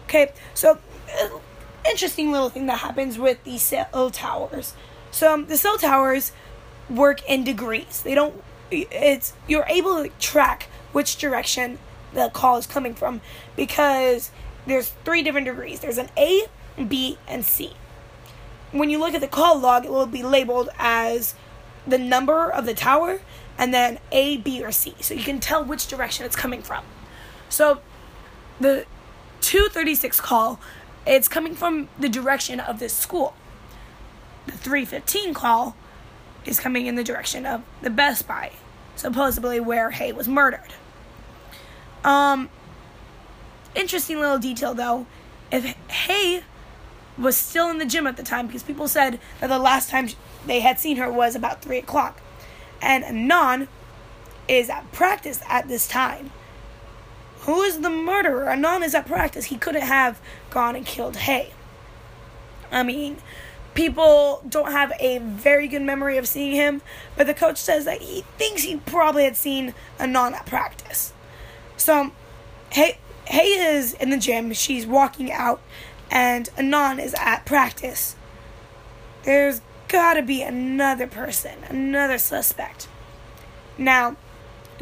Okay, 0.07 0.33
so 0.53 0.79
uh, 1.23 1.29
interesting 1.89 2.33
little 2.33 2.49
thing 2.49 2.67
that 2.67 2.81
happens 2.81 3.21
with 3.21 3.45
the 3.45 3.59
cell 3.59 4.11
towers. 4.11 4.75
So 5.13 5.33
um, 5.33 5.47
the 5.47 5.59
cell 5.59 5.79
towers 5.79 6.33
work 6.89 7.23
in 7.31 7.45
degrees. 7.45 8.03
They 8.03 8.17
don't. 8.17 8.43
It's 8.73 9.35
you're 9.47 9.67
able 9.69 10.03
to 10.03 10.11
track 10.19 10.67
which 10.91 11.19
direction 11.19 11.79
the 12.13 12.31
call 12.31 12.57
is 12.57 12.67
coming 12.67 12.97
from 12.97 13.21
because 13.55 14.33
there's 14.67 14.89
three 15.05 15.23
different 15.23 15.47
degrees. 15.47 15.79
There's 15.79 15.97
an 15.97 16.09
A, 16.19 16.47
B, 16.89 17.19
and 17.27 17.45
C. 17.45 17.73
When 18.73 18.91
you 18.91 18.99
look 18.99 19.15
at 19.15 19.21
the 19.21 19.29
call 19.29 19.59
log, 19.59 19.85
it 19.85 19.91
will 19.91 20.07
be 20.07 20.23
labeled 20.23 20.71
as 20.79 21.35
the 21.87 21.99
number 21.99 22.51
of 22.51 22.67
the 22.67 22.75
tower 22.75 23.21
and 23.59 23.75
then 23.75 23.99
A, 24.13 24.39
B, 24.39 24.63
or 24.65 24.73
C. 24.73 24.95
So 25.01 25.15
you 25.15 25.23
can 25.23 25.41
tell 25.41 25.65
which 25.65 25.87
direction 25.87 26.25
it's 26.25 26.37
coming 26.37 26.63
from. 26.63 26.85
So 27.49 27.81
the 28.59 28.87
236 29.41 30.21
call, 30.21 30.61
it's 31.07 31.29
coming 31.29 31.55
from 31.55 31.89
the 31.99 32.09
direction 32.09 32.61
of 32.61 32.79
this 32.79 32.95
school. 32.95 33.35
The 34.47 34.53
315 34.53 35.35
call 35.35 35.77
is 36.45 36.59
coming 36.59 36.87
in 36.87 36.95
the 36.95 37.05
direction 37.05 37.45
of 37.45 37.63
the 37.83 37.91
Best 37.91 38.27
Buy, 38.27 38.53
supposedly 38.97 39.61
where 39.61 39.91
Hae 39.91 40.13
was 40.13 40.29
murdered. 40.29 40.73
Um, 42.03 42.49
interesting 43.75 44.21
little 44.21 44.39
detail 44.39 44.75
though, 44.75 45.07
if 45.53 45.65
Hae 45.91 46.43
was 47.19 47.37
still 47.37 47.71
in 47.71 47.79
the 47.79 47.87
gym 47.87 48.07
at 48.07 48.17
the 48.17 48.23
time, 48.23 48.47
because 48.47 48.63
people 48.63 48.89
said 48.89 49.21
that 49.41 49.49
the 49.49 49.59
last 49.59 49.91
time 49.91 50.09
they 50.47 50.61
had 50.61 50.79
seen 50.79 50.97
her 50.97 51.11
was 51.11 51.35
about 51.35 51.63
3 51.63 51.79
o'clock, 51.79 52.21
and 52.81 53.05
Anon 53.05 53.69
is 54.49 54.71
at 54.71 54.91
practice 54.93 55.41
at 55.49 55.69
this 55.69 55.87
time. 55.87 56.31
Who 57.41 57.63
is 57.63 57.81
the 57.81 57.91
murderer? 57.91 58.51
Anon 58.51 58.83
is 58.83 58.95
at 58.95 59.07
practice. 59.07 59.47
He 59.47 59.57
couldn't 59.57 59.83
have 59.83 60.21
gone 60.51 60.77
and 60.77 60.85
killed 60.85 61.17
Hae. 61.17 61.53
I 62.71 62.83
mean, 62.83 63.17
people 63.75 64.43
don't 64.49 64.73
have 64.73 64.93
a 65.01 65.19
very 65.19 65.69
good 65.69 65.83
memory 65.83 66.19
of 66.19 66.29
seeing 66.29 66.53
him, 66.53 66.83
but 67.17 67.27
the 67.27 67.35
coach 67.35 67.57
says 67.57 67.85
that 67.85 68.03
he 68.03 68.25
thinks 68.37 68.63
he 68.63 68.77
probably 68.77 69.25
had 69.25 69.37
seen 69.37 69.75
Anon 69.99 70.35
at 70.35 70.47
practice. 70.47 71.13
So, 71.77 72.11
Hae, 72.73 72.99
Hae 73.27 73.77
is 73.77 73.95
in 73.95 74.11
the 74.11 74.19
gym. 74.19 74.53
She's 74.53 74.87
walking 74.87 75.33
out, 75.33 75.61
and 76.11 76.49
Anon 76.59 76.99
is 76.99 77.15
at 77.19 77.47
practice. 77.47 78.17
There's 79.23 79.61
gotta 79.89 80.23
be 80.23 80.43
another 80.43 81.07
person, 81.07 81.65
another 81.69 82.19
suspect. 82.19 82.89
Now, 83.79 84.17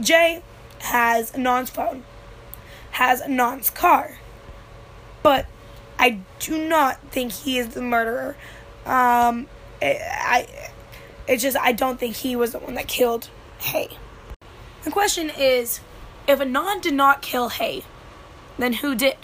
Jay 0.00 0.42
has 0.80 1.32
Anon's 1.32 1.70
phone, 1.70 2.04
has 2.92 3.20
Anon's 3.20 3.70
car, 3.70 4.18
but 5.22 5.46
I 5.98 6.20
do 6.38 6.66
not 6.66 7.00
think 7.10 7.32
he 7.32 7.58
is 7.58 7.68
the 7.68 7.82
murderer. 7.82 8.36
Um, 8.86 9.48
I, 9.82 10.46
it's 11.26 11.42
just 11.42 11.56
I 11.56 11.72
don't 11.72 11.98
think 11.98 12.16
he 12.16 12.36
was 12.36 12.52
the 12.52 12.58
one 12.58 12.74
that 12.74 12.88
killed 12.88 13.28
Hae. 13.58 13.90
The 14.84 14.90
question 14.90 15.30
is, 15.30 15.80
if 16.26 16.40
Anon 16.40 16.80
did 16.80 16.94
not 16.94 17.22
kill 17.22 17.48
Hae, 17.48 17.82
then 18.58 18.74
who 18.74 18.94
did? 18.94 19.16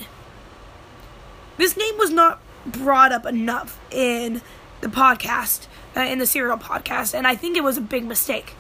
This 1.56 1.76
name 1.76 1.96
was 1.99 2.11
not 2.11 2.40
brought 2.66 3.12
up 3.12 3.26
enough 3.26 3.80
in 3.90 4.42
the 4.80 4.88
podcast, 4.88 5.66
uh, 5.96 6.00
in 6.00 6.18
the 6.18 6.26
serial 6.26 6.58
podcast, 6.58 7.14
and 7.14 7.26
I 7.26 7.37
think 7.37 7.56
it 7.56 7.62
was 7.62 7.76
a 7.78 7.82
big 7.82 8.04
mistake 8.04 8.54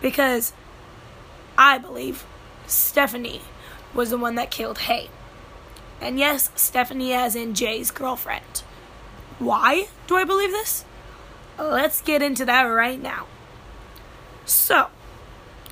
because 0.00 0.52
I 1.56 1.78
believe 1.78 2.24
Stephanie 2.66 3.42
was 3.94 4.10
the 4.10 4.18
one 4.18 4.34
that 4.36 4.50
killed 4.50 4.78
Hae. 4.78 5.10
And 6.00 6.18
yes, 6.18 6.50
Stephanie, 6.54 7.12
as 7.12 7.34
in 7.34 7.54
Jay's 7.54 7.90
girlfriend. 7.90 8.62
Why 9.38 9.88
do 10.06 10.16
I 10.16 10.24
believe 10.24 10.50
this? 10.50 10.84
Let's 11.58 12.00
get 12.00 12.22
into 12.22 12.44
that 12.44 12.62
right 12.62 13.00
now. 13.00 13.26
So, 14.44 14.88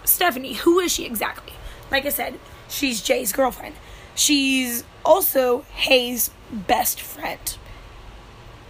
Stephanie, 0.04 0.54
who 0.54 0.80
is 0.80 0.92
she 0.92 1.04
exactly? 1.04 1.52
Like 1.90 2.04
I 2.04 2.10
said, 2.10 2.38
she's 2.68 3.00
Jay's 3.00 3.32
girlfriend. 3.32 3.76
She's 4.14 4.84
also 5.04 5.62
Hae's 5.72 6.30
best 6.50 7.00
friend. 7.00 7.56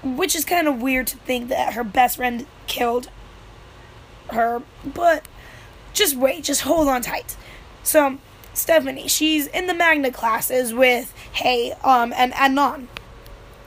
Which 0.03 0.37
is 0.37 0.45
kind 0.45 0.69
of 0.69 0.81
weird 0.81 1.07
to 1.09 1.17
think 1.19 1.49
that 1.49 1.75
her 1.75 1.85
best 1.85 2.17
friend 2.17 2.47
killed 2.67 3.11
her, 4.31 4.63
but 4.85 5.27
just 5.93 6.17
wait, 6.17 6.45
just 6.45 6.63
hold 6.63 6.89
on 6.89 7.03
tight. 7.03 7.37
So, 7.83 8.19
Stephanie, 8.53 9.09
she's 9.09 9.47
in 9.47 9.67
the 9.67 9.75
magnet 9.75 10.15
classes 10.15 10.73
with 10.75 11.13
Hae 11.33 11.73
um 11.83 12.13
and 12.17 12.33
Anon. 12.35 12.89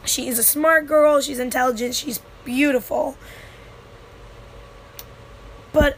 She's 0.06 0.40
a 0.40 0.44
smart 0.44 0.88
girl, 0.88 1.22
she's 1.22 1.40
intelligent, 1.40 1.96
she's 1.96 2.20
beautiful. 2.46 3.18
But 5.72 5.98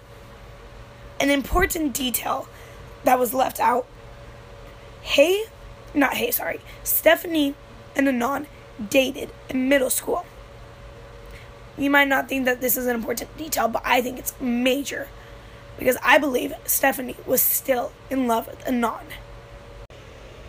an 1.20 1.30
important 1.30 1.94
detail 1.94 2.48
that 3.04 3.20
was 3.20 3.34
left 3.34 3.60
out 3.60 3.86
Hae, 5.02 5.46
not 5.94 6.16
Hae, 6.16 6.32
sorry, 6.32 6.62
Stephanie 6.84 7.56
and 7.96 8.08
Anon 8.08 8.48
dated 8.90 9.32
in 9.50 9.70
middle 9.70 9.90
school. 9.90 10.26
You 11.78 11.90
might 11.90 12.08
not 12.08 12.28
think 12.28 12.46
that 12.46 12.62
this 12.62 12.78
is 12.78 12.86
an 12.86 12.96
important 12.96 13.36
detail, 13.38 13.68
but 13.68 13.82
I 13.86 14.02
think 14.02 14.20
it's 14.20 14.34
major 14.40 15.08
because 15.80 15.98
I 16.04 16.18
believe 16.18 16.54
Stephanie 16.66 17.16
was 17.26 17.42
still 17.42 17.92
in 18.10 18.28
love 18.28 18.48
with 18.48 18.68
Anon. 18.68 19.06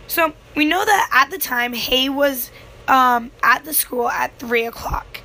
So 0.07 0.35
we 0.55 0.65
know 0.65 0.85
that 0.85 1.09
at 1.13 1.31
the 1.31 1.39
time 1.39 1.73
Hae 1.73 2.09
was 2.09 2.51
um, 2.87 3.31
at 3.43 3.65
the 3.65 3.73
school 3.73 4.09
at 4.09 4.39
three 4.39 4.67
o'clock, 4.67 5.21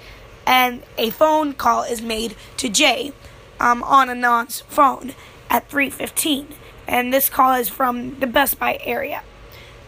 and 0.45 0.83
a 0.97 1.09
phone 1.09 1.53
call 1.53 1.83
is 1.83 2.01
made 2.01 2.35
to 2.57 2.69
Jay 2.69 3.11
um, 3.59 3.83
on 3.83 4.09
Anon's 4.09 4.61
phone 4.61 5.13
at 5.49 5.67
three 5.69 5.89
fifteen, 5.89 6.47
and 6.87 7.13
this 7.13 7.27
call 7.27 7.55
is 7.55 7.67
from 7.67 8.19
the 8.19 8.27
Best 8.27 8.59
Buy 8.59 8.79
area. 8.81 9.23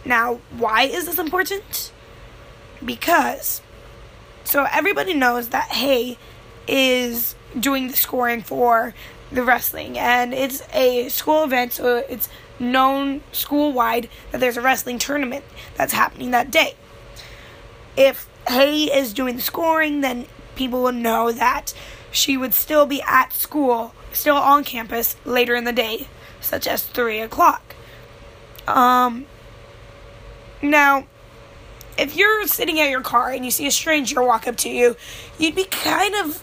Now, 0.04 0.40
why 0.50 0.82
is 0.82 1.06
this 1.06 1.18
important? 1.18 1.92
Because 2.84 3.60
so 4.44 4.66
everybody 4.70 5.14
knows 5.14 5.48
that 5.48 5.68
Hae 5.70 6.18
is 6.66 7.34
doing 7.58 7.88
the 7.88 7.96
scoring 7.96 8.42
for 8.42 8.94
the 9.30 9.42
wrestling, 9.44 9.98
and 9.98 10.34
it's 10.34 10.62
a 10.74 11.08
school 11.08 11.44
event, 11.44 11.74
so 11.74 11.98
it's 12.08 12.28
known 12.58 13.22
school 13.32 13.72
wide 13.72 14.08
that 14.30 14.40
there's 14.40 14.56
a 14.56 14.60
wrestling 14.60 14.98
tournament 14.98 15.44
that's 15.76 15.92
happening 15.92 16.30
that 16.32 16.50
day. 16.50 16.74
If 17.96 18.28
Hae 18.48 18.84
is 18.84 19.12
doing 19.12 19.36
the 19.36 19.42
scoring, 19.42 20.00
then 20.00 20.26
people 20.56 20.82
will 20.82 20.92
know 20.92 21.32
that 21.32 21.72
she 22.10 22.36
would 22.36 22.54
still 22.54 22.86
be 22.86 23.00
at 23.02 23.32
school, 23.32 23.94
still 24.12 24.36
on 24.36 24.64
campus 24.64 25.16
later 25.24 25.54
in 25.54 25.64
the 25.64 25.72
day, 25.72 26.08
such 26.40 26.66
as 26.66 26.82
3 26.82 27.20
o'clock. 27.20 27.74
Um, 28.66 29.26
now, 30.60 31.06
if 31.98 32.16
you're 32.16 32.46
sitting 32.46 32.80
at 32.80 32.90
your 32.90 33.00
car 33.00 33.30
and 33.30 33.44
you 33.44 33.50
see 33.50 33.66
a 33.66 33.70
stranger 33.70 34.22
walk 34.22 34.46
up 34.46 34.56
to 34.58 34.70
you, 34.70 34.96
you'd 35.38 35.54
be 35.54 35.64
kind 35.64 36.14
of 36.14 36.42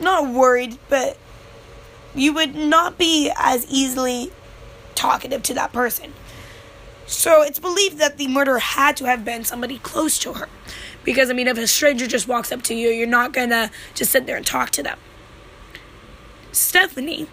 not 0.00 0.32
worried, 0.32 0.78
but 0.88 1.18
you 2.14 2.32
would 2.32 2.54
not 2.54 2.98
be 2.98 3.32
as 3.36 3.66
easily 3.70 4.32
talkative 4.94 5.42
to 5.44 5.54
that 5.54 5.72
person. 5.72 6.12
So 7.06 7.42
it's 7.42 7.58
believed 7.58 7.98
that 7.98 8.18
the 8.18 8.28
murderer 8.28 8.58
had 8.58 8.96
to 8.98 9.06
have 9.06 9.24
been 9.24 9.44
somebody 9.44 9.78
close 9.78 10.18
to 10.20 10.34
her. 10.34 10.48
Because, 11.04 11.30
I 11.30 11.32
mean, 11.32 11.48
if 11.48 11.56
a 11.56 11.66
stranger 11.66 12.06
just 12.06 12.28
walks 12.28 12.52
up 12.52 12.62
to 12.64 12.74
you, 12.74 12.90
you're 12.90 13.06
not 13.06 13.32
gonna 13.32 13.70
just 13.94 14.12
sit 14.12 14.26
there 14.26 14.36
and 14.36 14.44
talk 14.44 14.70
to 14.70 14.82
them. 14.82 14.98
Stephanie, 16.52 17.28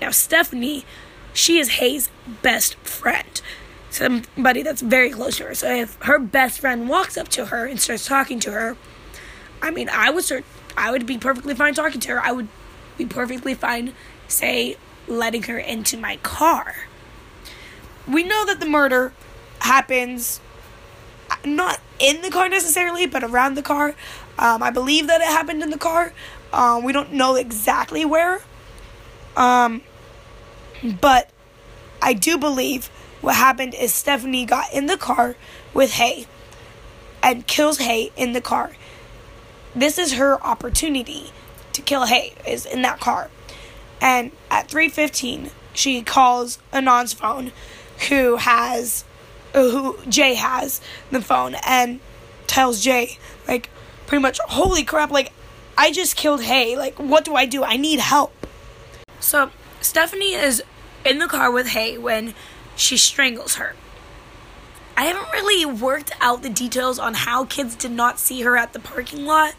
now, 0.00 0.10
Stephanie, 0.10 0.84
she 1.32 1.58
is 1.58 1.68
Hae's 1.70 2.10
best 2.42 2.74
friend. 2.76 3.40
Somebody 3.90 4.62
that's 4.62 4.82
very 4.82 5.10
close 5.10 5.38
to 5.38 5.44
her. 5.44 5.54
So 5.54 5.70
if 5.70 5.96
her 6.02 6.18
best 6.18 6.60
friend 6.60 6.88
walks 6.88 7.16
up 7.16 7.28
to 7.28 7.46
her 7.46 7.66
and 7.66 7.80
starts 7.80 8.06
talking 8.06 8.40
to 8.40 8.52
her, 8.52 8.76
I 9.62 9.70
mean, 9.70 9.88
I 9.88 10.10
would 10.10 10.24
start, 10.24 10.44
I 10.76 10.90
would 10.90 11.06
be 11.06 11.18
perfectly 11.18 11.54
fine 11.54 11.74
talking 11.74 12.00
to 12.00 12.08
her. 12.10 12.20
I 12.20 12.32
would 12.32 12.48
be 12.98 13.06
perfectly 13.06 13.54
fine, 13.54 13.94
say, 14.28 14.76
letting 15.08 15.44
her 15.44 15.58
into 15.58 15.96
my 15.96 16.16
car. 16.18 16.74
We 18.06 18.22
know 18.22 18.44
that 18.46 18.60
the 18.60 18.66
murder 18.66 19.12
happens 19.60 20.40
not 21.44 21.80
in 21.98 22.22
the 22.22 22.30
car 22.30 22.48
necessarily, 22.48 23.06
but 23.06 23.22
around 23.24 23.54
the 23.54 23.62
car. 23.62 23.94
Um, 24.38 24.62
I 24.62 24.70
believe 24.70 25.06
that 25.06 25.20
it 25.20 25.26
happened 25.26 25.62
in 25.62 25.70
the 25.70 25.78
car. 25.78 26.12
Um, 26.52 26.84
we 26.84 26.92
don't 26.92 27.12
know 27.12 27.36
exactly 27.36 28.04
where. 28.04 28.42
Um, 29.36 29.82
but 31.00 31.30
I 32.02 32.12
do 32.12 32.38
believe 32.38 32.90
what 33.26 33.34
happened 33.34 33.74
is 33.74 33.92
Stephanie 33.92 34.44
got 34.44 34.72
in 34.72 34.86
the 34.86 34.96
car 34.96 35.34
with 35.74 35.94
Hae 35.94 36.26
and 37.24 37.44
kills 37.44 37.78
Hae 37.78 38.12
in 38.16 38.34
the 38.34 38.40
car. 38.40 38.76
This 39.74 39.98
is 39.98 40.12
her 40.12 40.40
opportunity 40.46 41.32
to 41.72 41.82
kill 41.82 42.06
Hae 42.06 42.34
is 42.46 42.64
in 42.64 42.82
that 42.82 43.00
car. 43.00 43.28
And 44.00 44.30
at 44.48 44.68
3:15, 44.68 45.50
she 45.74 46.02
calls 46.02 46.60
Anon's 46.72 47.14
phone, 47.14 47.50
who 48.08 48.36
has, 48.36 49.02
who 49.54 49.98
Jay 50.08 50.34
has 50.34 50.80
the 51.10 51.20
phone, 51.20 51.56
and 51.66 51.98
tells 52.46 52.80
Jay 52.80 53.18
like, 53.48 53.70
pretty 54.06 54.22
much, 54.22 54.38
holy 54.38 54.84
crap, 54.84 55.10
like, 55.10 55.32
I 55.76 55.90
just 55.90 56.14
killed 56.14 56.44
Hae. 56.44 56.76
Like, 56.76 56.94
what 57.00 57.24
do 57.24 57.34
I 57.34 57.44
do? 57.44 57.64
I 57.64 57.76
need 57.76 57.98
help. 57.98 58.46
So 59.18 59.50
Stephanie 59.80 60.34
is 60.34 60.62
in 61.04 61.18
the 61.18 61.26
car 61.26 61.50
with 61.50 61.66
Hae 61.70 61.98
when 61.98 62.32
she 62.76 62.96
strangles 62.96 63.56
her. 63.56 63.74
I 64.96 65.04
haven't 65.04 65.30
really 65.32 65.66
worked 65.66 66.12
out 66.20 66.42
the 66.42 66.48
details 66.48 66.98
on 66.98 67.14
how 67.14 67.44
kids 67.44 67.74
did 67.74 67.90
not 67.90 68.18
see 68.18 68.42
her 68.42 68.56
at 68.56 68.72
the 68.72 68.78
parking 68.78 69.26
lot. 69.26 69.54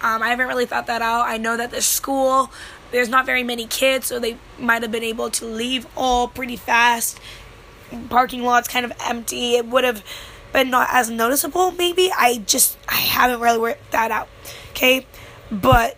Um, 0.00 0.22
I 0.22 0.28
haven't 0.28 0.46
really 0.46 0.66
thought 0.66 0.86
that 0.86 1.02
out. 1.02 1.26
I 1.26 1.38
know 1.38 1.56
that 1.56 1.70
the 1.70 1.82
school, 1.82 2.52
there's 2.92 3.08
not 3.08 3.26
very 3.26 3.42
many 3.42 3.66
kids, 3.66 4.06
so 4.06 4.20
they 4.20 4.36
might 4.58 4.82
have 4.82 4.92
been 4.92 5.02
able 5.02 5.30
to 5.30 5.46
leave 5.46 5.86
all 5.96 6.28
pretty 6.28 6.56
fast. 6.56 7.18
Parking 8.10 8.44
lot's 8.44 8.68
kind 8.68 8.84
of 8.84 8.92
empty. 9.04 9.56
It 9.56 9.66
would 9.66 9.84
have 9.84 10.04
been 10.52 10.70
not 10.70 10.88
as 10.92 11.10
noticeable, 11.10 11.72
maybe. 11.72 12.12
I 12.16 12.38
just, 12.46 12.76
I 12.88 12.96
haven't 12.96 13.40
really 13.40 13.58
worked 13.58 13.90
that 13.90 14.10
out. 14.10 14.28
Okay? 14.70 15.06
But 15.50 15.96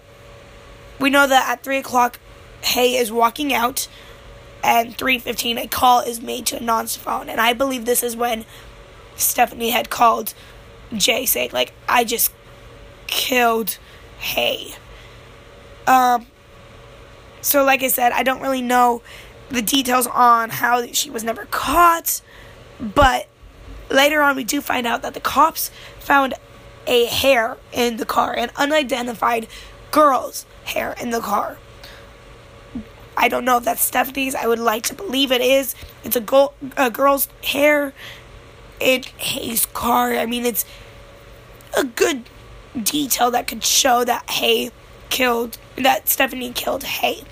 we 0.98 1.10
know 1.10 1.26
that 1.26 1.48
at 1.48 1.62
3 1.62 1.78
o'clock, 1.78 2.18
Hae 2.62 2.96
is 2.96 3.12
walking 3.12 3.52
out, 3.52 3.88
and 4.62 4.96
3.15, 4.96 5.64
a 5.64 5.68
call 5.68 6.00
is 6.00 6.20
made 6.20 6.46
to 6.46 6.56
Anon's 6.56 6.96
phone. 6.96 7.28
And 7.28 7.40
I 7.40 7.52
believe 7.52 7.84
this 7.84 8.02
is 8.02 8.16
when 8.16 8.44
Stephanie 9.16 9.70
had 9.70 9.90
called 9.90 10.34
Jay 10.94 11.26
saying, 11.26 11.50
like, 11.52 11.72
I 11.88 12.04
just 12.04 12.32
killed 13.06 13.78
Hae. 14.18 14.74
Um, 15.86 16.26
so, 17.40 17.64
like 17.64 17.82
I 17.82 17.88
said, 17.88 18.12
I 18.12 18.22
don't 18.22 18.40
really 18.40 18.62
know 18.62 19.02
the 19.48 19.62
details 19.62 20.06
on 20.06 20.50
how 20.50 20.86
she 20.92 21.10
was 21.10 21.24
never 21.24 21.46
caught, 21.46 22.20
but 22.78 23.26
later 23.90 24.20
on, 24.20 24.36
we 24.36 24.44
do 24.44 24.60
find 24.60 24.86
out 24.86 25.02
that 25.02 25.14
the 25.14 25.20
cops 25.20 25.70
found 25.98 26.34
a 26.86 27.06
hair 27.06 27.56
in 27.72 27.96
the 27.96 28.06
car, 28.06 28.34
an 28.36 28.50
unidentified 28.56 29.46
girl's 29.90 30.46
hair 30.64 30.94
in 31.00 31.10
the 31.10 31.20
car. 31.20 31.58
I 33.18 33.26
don't 33.26 33.44
know 33.44 33.56
if 33.56 33.64
that's 33.64 33.82
Stephanie's. 33.82 34.36
I 34.36 34.46
would 34.46 34.60
like 34.60 34.84
to 34.84 34.94
believe 34.94 35.32
it 35.32 35.40
is. 35.40 35.74
It's 36.04 36.14
a, 36.14 36.20
go- 36.20 36.52
a 36.76 36.88
girl's 36.88 37.28
hair 37.42 37.92
in 38.78 39.02
Hae's 39.16 39.66
car. 39.66 40.14
I 40.14 40.24
mean, 40.24 40.46
it's 40.46 40.64
a 41.76 41.82
good 41.82 42.30
detail 42.80 43.32
that 43.32 43.48
could 43.48 43.64
show 43.64 44.04
that 44.04 44.30
Hae 44.30 44.70
killed, 45.10 45.58
that 45.76 46.08
Stephanie 46.08 46.52
killed 46.52 46.84
Hae. 46.84 47.24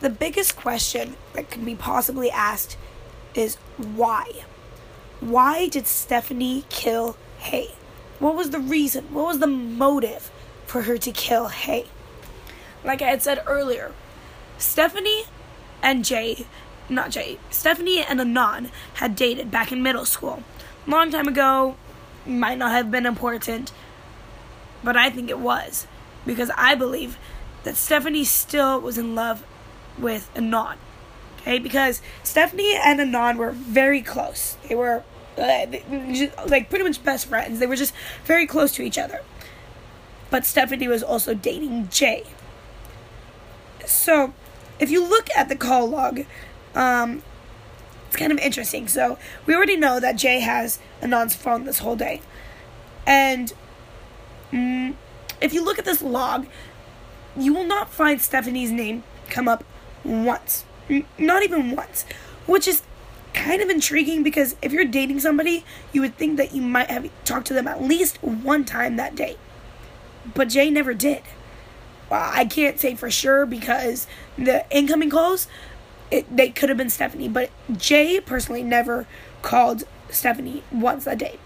The 0.00 0.10
biggest 0.10 0.56
question 0.56 1.16
that 1.32 1.50
could 1.50 1.64
be 1.64 1.74
possibly 1.74 2.30
asked 2.30 2.76
is 3.34 3.56
why? 3.78 4.44
Why 5.20 5.68
did 5.68 5.86
Stephanie 5.86 6.64
kill 6.68 7.16
Hae? 7.38 7.74
What 8.18 8.34
was 8.34 8.50
the 8.50 8.58
reason? 8.58 9.12
What 9.12 9.26
was 9.26 9.38
the 9.38 9.46
motive 9.46 10.30
for 10.66 10.82
her 10.82 10.98
to 10.98 11.10
kill 11.12 11.48
Hae? 11.48 11.86
Like 12.84 13.00
I 13.00 13.10
had 13.10 13.22
said 13.22 13.42
earlier, 13.46 13.92
Stephanie 14.58 15.24
and 15.82 16.04
Jay, 16.04 16.46
not 16.88 17.10
Jay, 17.10 17.38
Stephanie 17.50 18.02
and 18.02 18.20
Anon 18.20 18.70
had 18.94 19.16
dated 19.16 19.50
back 19.50 19.72
in 19.72 19.82
middle 19.82 20.04
school. 20.04 20.42
Long 20.86 21.10
time 21.10 21.28
ago, 21.28 21.76
might 22.26 22.58
not 22.58 22.72
have 22.72 22.90
been 22.90 23.06
important, 23.06 23.72
but 24.82 24.96
I 24.96 25.10
think 25.10 25.30
it 25.30 25.38
was 25.38 25.86
because 26.26 26.50
I 26.56 26.74
believe 26.74 27.18
that 27.64 27.76
Stephanie 27.76 28.24
still 28.24 28.80
was 28.80 28.98
in 28.98 29.14
love 29.14 29.44
with 29.98 30.30
Anon. 30.36 30.76
Okay, 31.44 31.58
because 31.58 32.00
Stephanie 32.22 32.74
and 32.74 32.98
Anon 32.98 33.36
were 33.36 33.50
very 33.50 34.00
close. 34.00 34.56
They 34.66 34.74
were 34.74 35.02
uh, 35.36 35.66
like 36.46 36.70
pretty 36.70 36.84
much 36.84 37.04
best 37.04 37.26
friends. 37.26 37.58
They 37.58 37.66
were 37.66 37.76
just 37.76 37.92
very 38.24 38.46
close 38.46 38.72
to 38.76 38.82
each 38.82 38.96
other. 38.96 39.20
But 40.30 40.46
Stephanie 40.46 40.88
was 40.88 41.02
also 41.02 41.34
dating 41.34 41.90
Jay. 41.90 42.24
So, 43.84 44.32
if 44.78 44.90
you 44.90 45.06
look 45.06 45.28
at 45.36 45.50
the 45.50 45.54
call 45.54 45.86
log, 45.86 46.24
um, 46.74 47.22
it's 48.06 48.16
kind 48.16 48.32
of 48.32 48.38
interesting. 48.38 48.88
So, 48.88 49.18
we 49.44 49.54
already 49.54 49.76
know 49.76 50.00
that 50.00 50.16
Jay 50.16 50.40
has 50.40 50.78
Anon's 51.02 51.36
phone 51.36 51.64
this 51.64 51.80
whole 51.80 51.94
day. 51.94 52.22
And 53.06 53.52
mm, 54.50 54.94
if 55.42 55.52
you 55.52 55.62
look 55.62 55.78
at 55.78 55.84
this 55.84 56.00
log, 56.00 56.46
you 57.36 57.52
will 57.52 57.66
not 57.66 57.92
find 57.92 58.18
Stephanie's 58.18 58.72
name 58.72 59.02
come 59.28 59.46
up 59.46 59.62
once. 60.04 60.64
Not 61.18 61.42
even 61.42 61.74
once. 61.74 62.04
Which 62.46 62.68
is 62.68 62.82
kind 63.32 63.60
of 63.60 63.68
intriguing 63.68 64.22
because 64.22 64.56
if 64.62 64.72
you're 64.72 64.84
dating 64.84 65.20
somebody, 65.20 65.64
you 65.92 66.00
would 66.00 66.16
think 66.16 66.36
that 66.36 66.54
you 66.54 66.62
might 66.62 66.90
have 66.90 67.10
talked 67.24 67.46
to 67.48 67.54
them 67.54 67.66
at 67.66 67.82
least 67.82 68.22
one 68.22 68.64
time 68.64 68.96
that 68.96 69.14
day. 69.14 69.36
But 70.34 70.48
Jay 70.48 70.70
never 70.70 70.94
did. 70.94 71.22
I 72.10 72.44
can't 72.44 72.78
say 72.78 72.94
for 72.94 73.10
sure 73.10 73.44
because 73.44 74.06
the 74.38 74.64
incoming 74.70 75.10
calls, 75.10 75.48
it, 76.10 76.34
they 76.34 76.50
could 76.50 76.68
have 76.68 76.78
been 76.78 76.90
Stephanie, 76.90 77.28
but 77.28 77.50
Jay 77.76 78.20
personally 78.20 78.62
never 78.62 79.06
called 79.42 79.84
Stephanie 80.10 80.62
once 80.70 81.06
a 81.06 81.16
day. 81.16 81.38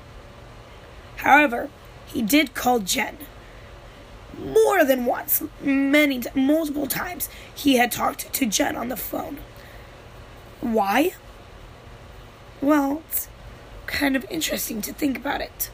However, 1.17 1.71
he 2.07 2.23
did 2.23 2.55
call 2.55 2.81
Jen 2.81 3.19
more 4.79 4.87
than 4.87 5.07
once, 5.07 5.43
many, 5.61 6.23
multiple 6.37 6.87
times. 6.87 7.29
He 7.53 7.79
had 7.79 7.91
talked 7.91 8.33
to 8.33 8.47
Jen 8.47 8.77
on 8.77 8.89
the 8.89 8.97
phone. 8.97 9.39
Why? 10.61 11.15
Well, 12.61 13.03
it's 13.09 13.29
kind 13.87 14.15
of 14.15 14.25
interesting 14.31 14.81
to 14.83 14.93
think 14.93 15.17
about 15.17 15.41
it. 15.41 15.71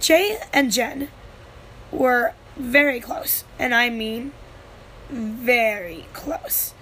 Jay 0.00 0.38
and 0.52 0.70
Jen 0.70 1.08
were 1.90 2.34
very 2.58 3.00
close, 3.00 3.44
and 3.58 3.74
I 3.74 3.88
mean 3.88 4.32
very 5.08 6.04
close. 6.12 6.74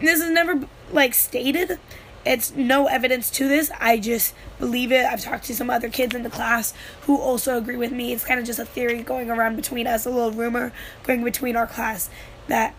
This 0.00 0.20
is 0.20 0.30
never 0.30 0.68
like 0.92 1.14
stated. 1.14 1.80
It's 2.24 2.54
no 2.54 2.86
evidence 2.86 3.30
to 3.32 3.48
this. 3.48 3.70
I 3.80 3.98
just 3.98 4.34
believe 4.58 4.92
it. 4.92 5.04
I've 5.04 5.20
talked 5.20 5.44
to 5.46 5.54
some 5.54 5.70
other 5.70 5.88
kids 5.88 6.14
in 6.14 6.22
the 6.22 6.30
class 6.30 6.72
who 7.02 7.18
also 7.18 7.58
agree 7.58 7.76
with 7.76 7.90
me. 7.90 8.12
It's 8.12 8.24
kind 8.24 8.38
of 8.38 8.46
just 8.46 8.58
a 8.58 8.64
theory 8.64 9.02
going 9.02 9.30
around 9.30 9.56
between 9.56 9.86
us, 9.86 10.06
a 10.06 10.10
little 10.10 10.30
rumor 10.30 10.72
going 11.02 11.24
between 11.24 11.56
our 11.56 11.66
class 11.66 12.08
that 12.46 12.74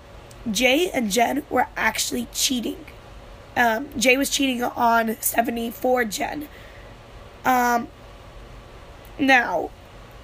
Jay 0.49 0.89
and 0.91 1.11
Jen 1.11 1.43
were 1.49 1.67
actually 1.75 2.27
cheating. 2.33 2.85
Um, 3.55 3.89
Jay 3.97 4.17
was 4.17 4.29
cheating 4.29 4.63
on 4.63 5.17
Stephanie 5.19 5.71
for 5.71 6.05
Jen. 6.05 6.47
Um, 7.45 7.87
now, 9.19 9.69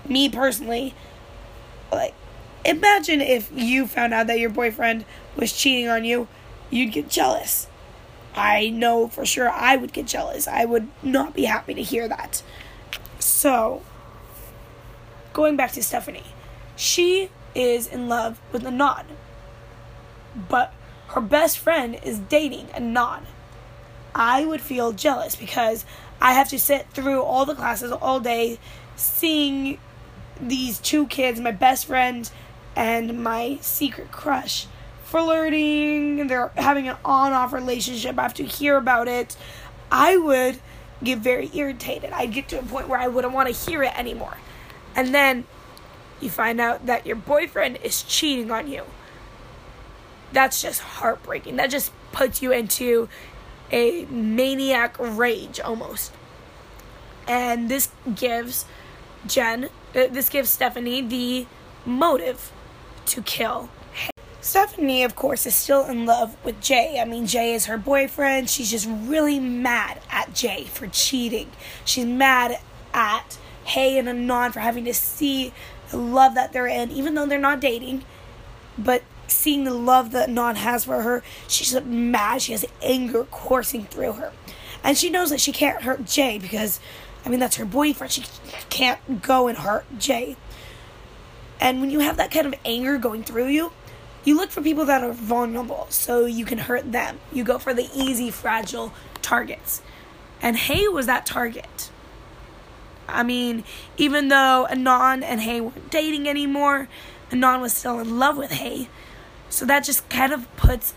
me 0.07 0.29
personally, 0.29 0.95
like, 1.91 2.13
imagine 2.65 3.21
if 3.21 3.51
you 3.53 3.87
found 3.87 4.13
out 4.13 4.27
that 4.27 4.39
your 4.39 4.49
boyfriend 4.49 5.05
was 5.35 5.53
cheating 5.53 5.87
on 5.87 6.05
you, 6.05 6.27
you'd 6.69 6.91
get 6.91 7.09
jealous. 7.09 7.67
I 8.35 8.69
know 8.69 9.07
for 9.07 9.25
sure 9.25 9.49
I 9.49 9.75
would 9.75 9.93
get 9.93 10.07
jealous. 10.07 10.47
I 10.47 10.65
would 10.65 10.87
not 11.03 11.33
be 11.33 11.45
happy 11.45 11.73
to 11.73 11.83
hear 11.83 12.07
that. 12.07 12.41
So, 13.19 13.81
going 15.33 15.55
back 15.55 15.71
to 15.73 15.83
Stephanie, 15.83 16.23
she 16.75 17.29
is 17.55 17.87
in 17.87 18.07
love 18.07 18.39
with 18.51 18.65
a 18.65 18.71
nod, 18.71 19.05
but 20.47 20.73
her 21.09 21.21
best 21.21 21.57
friend 21.57 21.99
is 22.03 22.19
dating 22.19 22.69
a 22.73 22.79
nod. 22.79 23.25
I 24.13 24.45
would 24.45 24.61
feel 24.61 24.91
jealous 24.91 25.35
because 25.35 25.85
I 26.21 26.33
have 26.33 26.49
to 26.49 26.59
sit 26.59 26.89
through 26.91 27.21
all 27.21 27.45
the 27.45 27.55
classes 27.55 27.91
all 27.91 28.19
day 28.19 28.59
seeing 28.95 29.79
these 30.39 30.79
two 30.79 31.07
kids, 31.07 31.39
my 31.39 31.51
best 31.51 31.85
friend 31.85 32.29
and 32.75 33.23
my 33.23 33.57
secret 33.61 34.11
crush, 34.11 34.67
flirting. 35.09 36.27
They're 36.27 36.51
having 36.55 36.87
an 36.87 36.97
on 37.03 37.33
off 37.33 37.51
relationship. 37.51 38.17
I 38.19 38.21
have 38.21 38.33
to 38.35 38.43
hear 38.43 38.77
about 38.77 39.07
it. 39.07 39.35
I 39.91 40.17
would 40.17 40.59
get 41.03 41.19
very 41.19 41.49
irritated. 41.53 42.11
I'd 42.11 42.33
get 42.33 42.47
to 42.49 42.59
a 42.59 42.63
point 42.63 42.87
where 42.87 42.99
I 42.99 43.07
wouldn't 43.07 43.33
want 43.33 43.53
to 43.53 43.71
hear 43.71 43.81
it 43.83 43.97
anymore. 43.97 44.37
And 44.95 45.13
then 45.13 45.45
you 46.21 46.29
find 46.29 46.61
out 46.61 46.85
that 46.85 47.07
your 47.07 47.15
boyfriend 47.15 47.79
is 47.83 48.03
cheating 48.03 48.51
on 48.51 48.67
you. 48.67 48.83
That's 50.31 50.61
just 50.61 50.81
heartbreaking. 50.81 51.55
That 51.55 51.71
just 51.71 51.91
puts 52.11 52.41
you 52.41 52.51
into 52.51 53.09
a 53.71 54.05
maniac 54.05 54.95
rage 54.99 55.59
almost. 55.59 56.13
And 57.27 57.69
this 57.69 57.89
gives 58.15 58.65
Jen, 59.25 59.65
uh, 59.65 59.69
this 60.07 60.29
gives 60.29 60.49
Stephanie 60.49 61.01
the 61.01 61.47
motive 61.85 62.51
to 63.07 63.21
kill. 63.23 63.69
Stephanie, 64.41 65.03
of 65.03 65.15
course, 65.15 65.45
is 65.45 65.55
still 65.55 65.85
in 65.85 66.05
love 66.05 66.35
with 66.45 66.61
Jay. 66.61 66.99
I 67.01 67.05
mean, 67.05 67.27
Jay 67.27 67.53
is 67.53 67.65
her 67.65 67.77
boyfriend. 67.77 68.49
She's 68.49 68.71
just 68.71 68.87
really 68.89 69.39
mad 69.39 69.99
at 70.09 70.33
Jay 70.33 70.63
for 70.63 70.87
cheating. 70.87 71.51
She's 71.83 72.05
mad 72.05 72.59
at 72.93 73.37
Hae 73.65 73.97
and 73.97 74.07
Anon 74.07 74.53
for 74.53 74.61
having 74.61 74.85
to 74.85 74.93
see 74.93 75.53
the 75.91 75.97
love 75.97 76.35
that 76.35 76.53
they're 76.53 76.67
in, 76.67 76.89
even 76.91 77.15
though 77.15 77.25
they're 77.25 77.37
not 77.37 77.59
dating. 77.59 78.05
But 78.77 79.03
seeing 79.27 79.65
the 79.65 79.73
love 79.73 80.11
that 80.11 80.29
Anon 80.29 80.55
has 80.55 80.85
for 80.85 81.01
her, 81.01 81.21
she's 81.47 81.79
mad. 81.81 82.41
She 82.41 82.53
has 82.53 82.65
anger 82.81 83.25
coursing 83.25 83.85
through 83.85 84.13
her. 84.13 84.31
And 84.83 84.97
she 84.97 85.09
knows 85.09 85.29
that 85.31 85.41
she 85.41 85.51
can't 85.51 85.83
hurt 85.83 86.05
Jay 86.05 86.39
because, 86.39 86.79
I 87.25 87.29
mean, 87.29 87.41
that's 87.41 87.57
her 87.57 87.65
boyfriend. 87.65 88.13
She 88.13 88.23
can't 88.69 89.21
go 89.21 89.49
and 89.49 89.57
hurt 89.57 89.85
Jay. 89.99 90.37
And 91.59 91.81
when 91.81 91.89
you 91.89 91.99
have 91.99 92.15
that 92.17 92.31
kind 92.31 92.47
of 92.47 92.55
anger 92.63 92.97
going 92.97 93.23
through 93.23 93.47
you, 93.47 93.73
you 94.23 94.35
look 94.35 94.51
for 94.51 94.61
people 94.61 94.85
that 94.85 95.03
are 95.03 95.13
vulnerable 95.13 95.87
so 95.89 96.25
you 96.25 96.45
can 96.45 96.59
hurt 96.59 96.91
them. 96.91 97.19
You 97.31 97.43
go 97.43 97.57
for 97.57 97.73
the 97.73 97.89
easy, 97.95 98.31
fragile 98.31 98.93
targets. 99.21 99.81
And 100.41 100.57
Hae 100.57 100.87
was 100.87 101.05
that 101.05 101.25
target. 101.25 101.89
I 103.07 103.23
mean, 103.23 103.63
even 103.97 104.27
though 104.27 104.67
Anon 104.69 105.23
and 105.23 105.41
Hae 105.41 105.61
weren't 105.61 105.89
dating 105.89 106.29
anymore, 106.29 106.87
Anon 107.31 107.61
was 107.61 107.73
still 107.73 107.99
in 107.99 108.19
love 108.19 108.37
with 108.37 108.51
Hae. 108.51 108.87
So 109.49 109.65
that 109.65 109.83
just 109.83 110.07
kind 110.09 110.31
of 110.31 110.53
puts 110.57 110.93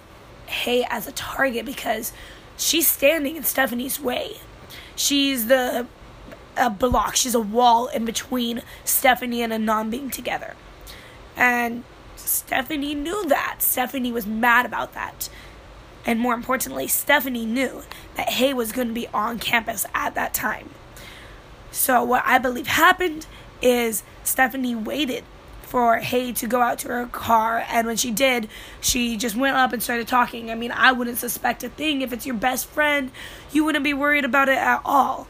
Hae 0.46 0.86
as 0.90 1.06
a 1.06 1.12
target 1.12 1.64
because 1.64 2.12
she's 2.56 2.86
standing 2.86 3.36
in 3.36 3.44
Stephanie's 3.44 3.98
way. 3.98 4.36
She's 4.94 5.46
the 5.46 5.86
a 6.56 6.68
block, 6.68 7.16
she's 7.16 7.34
a 7.34 7.40
wall 7.40 7.86
in 7.86 8.04
between 8.04 8.62
Stephanie 8.84 9.42
and 9.42 9.52
Anon 9.52 9.88
being 9.88 10.10
together. 10.10 10.54
And 11.34 11.84
Stephanie 12.22 12.94
knew 12.94 13.26
that. 13.28 13.56
Stephanie 13.60 14.12
was 14.12 14.26
mad 14.26 14.66
about 14.66 14.94
that. 14.94 15.28
And 16.04 16.18
more 16.18 16.34
importantly, 16.34 16.88
Stephanie 16.88 17.46
knew 17.46 17.82
that 18.16 18.30
Hae 18.30 18.52
was 18.54 18.72
going 18.72 18.88
to 18.88 18.94
be 18.94 19.06
on 19.08 19.38
campus 19.38 19.86
at 19.94 20.14
that 20.14 20.34
time. 20.34 20.70
So, 21.70 22.02
what 22.02 22.22
I 22.26 22.38
believe 22.38 22.66
happened 22.66 23.26
is 23.62 24.02
Stephanie 24.24 24.74
waited 24.74 25.24
for 25.62 25.98
Hae 25.98 26.32
to 26.32 26.46
go 26.46 26.60
out 26.60 26.80
to 26.80 26.88
her 26.88 27.06
car, 27.06 27.64
and 27.66 27.86
when 27.86 27.96
she 27.96 28.10
did, 28.10 28.48
she 28.80 29.16
just 29.16 29.36
went 29.36 29.56
up 29.56 29.72
and 29.72 29.82
started 29.82 30.06
talking. 30.06 30.50
I 30.50 30.54
mean, 30.54 30.70
I 30.70 30.92
wouldn't 30.92 31.16
suspect 31.16 31.64
a 31.64 31.70
thing. 31.70 32.02
If 32.02 32.12
it's 32.12 32.26
your 32.26 32.34
best 32.34 32.66
friend, 32.66 33.10
you 33.52 33.64
wouldn't 33.64 33.84
be 33.84 33.94
worried 33.94 34.26
about 34.26 34.50
it 34.50 34.58
at 34.58 34.82
all. 34.84 35.28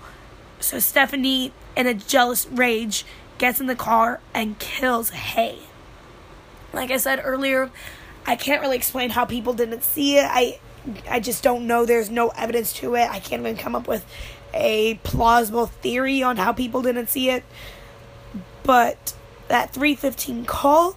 So, 0.58 0.80
Stephanie, 0.80 1.52
in 1.76 1.86
a 1.86 1.94
jealous 1.94 2.46
rage, 2.46 3.04
gets 3.38 3.60
in 3.60 3.66
the 3.66 3.76
car 3.76 4.20
and 4.34 4.58
kills 4.58 5.10
Hae. 5.10 5.60
Like 6.72 6.90
I 6.90 6.96
said 6.96 7.20
earlier, 7.22 7.70
I 8.26 8.36
can't 8.36 8.60
really 8.60 8.76
explain 8.76 9.10
how 9.10 9.24
people 9.24 9.52
didn't 9.52 9.82
see 9.82 10.16
it. 10.16 10.26
I 10.28 10.58
I 11.08 11.20
just 11.20 11.42
don't 11.42 11.66
know. 11.66 11.86
There's 11.86 12.10
no 12.10 12.28
evidence 12.30 12.72
to 12.74 12.94
it. 12.96 13.08
I 13.08 13.20
can't 13.20 13.40
even 13.40 13.56
come 13.56 13.76
up 13.76 13.86
with 13.86 14.04
a 14.52 14.94
plausible 15.04 15.66
theory 15.66 16.22
on 16.22 16.36
how 16.36 16.52
people 16.52 16.82
didn't 16.82 17.08
see 17.08 17.30
it. 17.30 17.44
But 18.62 19.14
that 19.48 19.72
315 19.72 20.44
call 20.44 20.96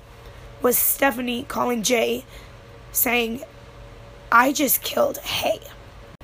was 0.61 0.77
Stephanie 0.77 1.43
calling 1.47 1.83
Jay 1.83 2.25
saying, 2.91 3.43
I 4.31 4.51
just 4.51 4.81
killed 4.81 5.17
Hae. 5.19 5.59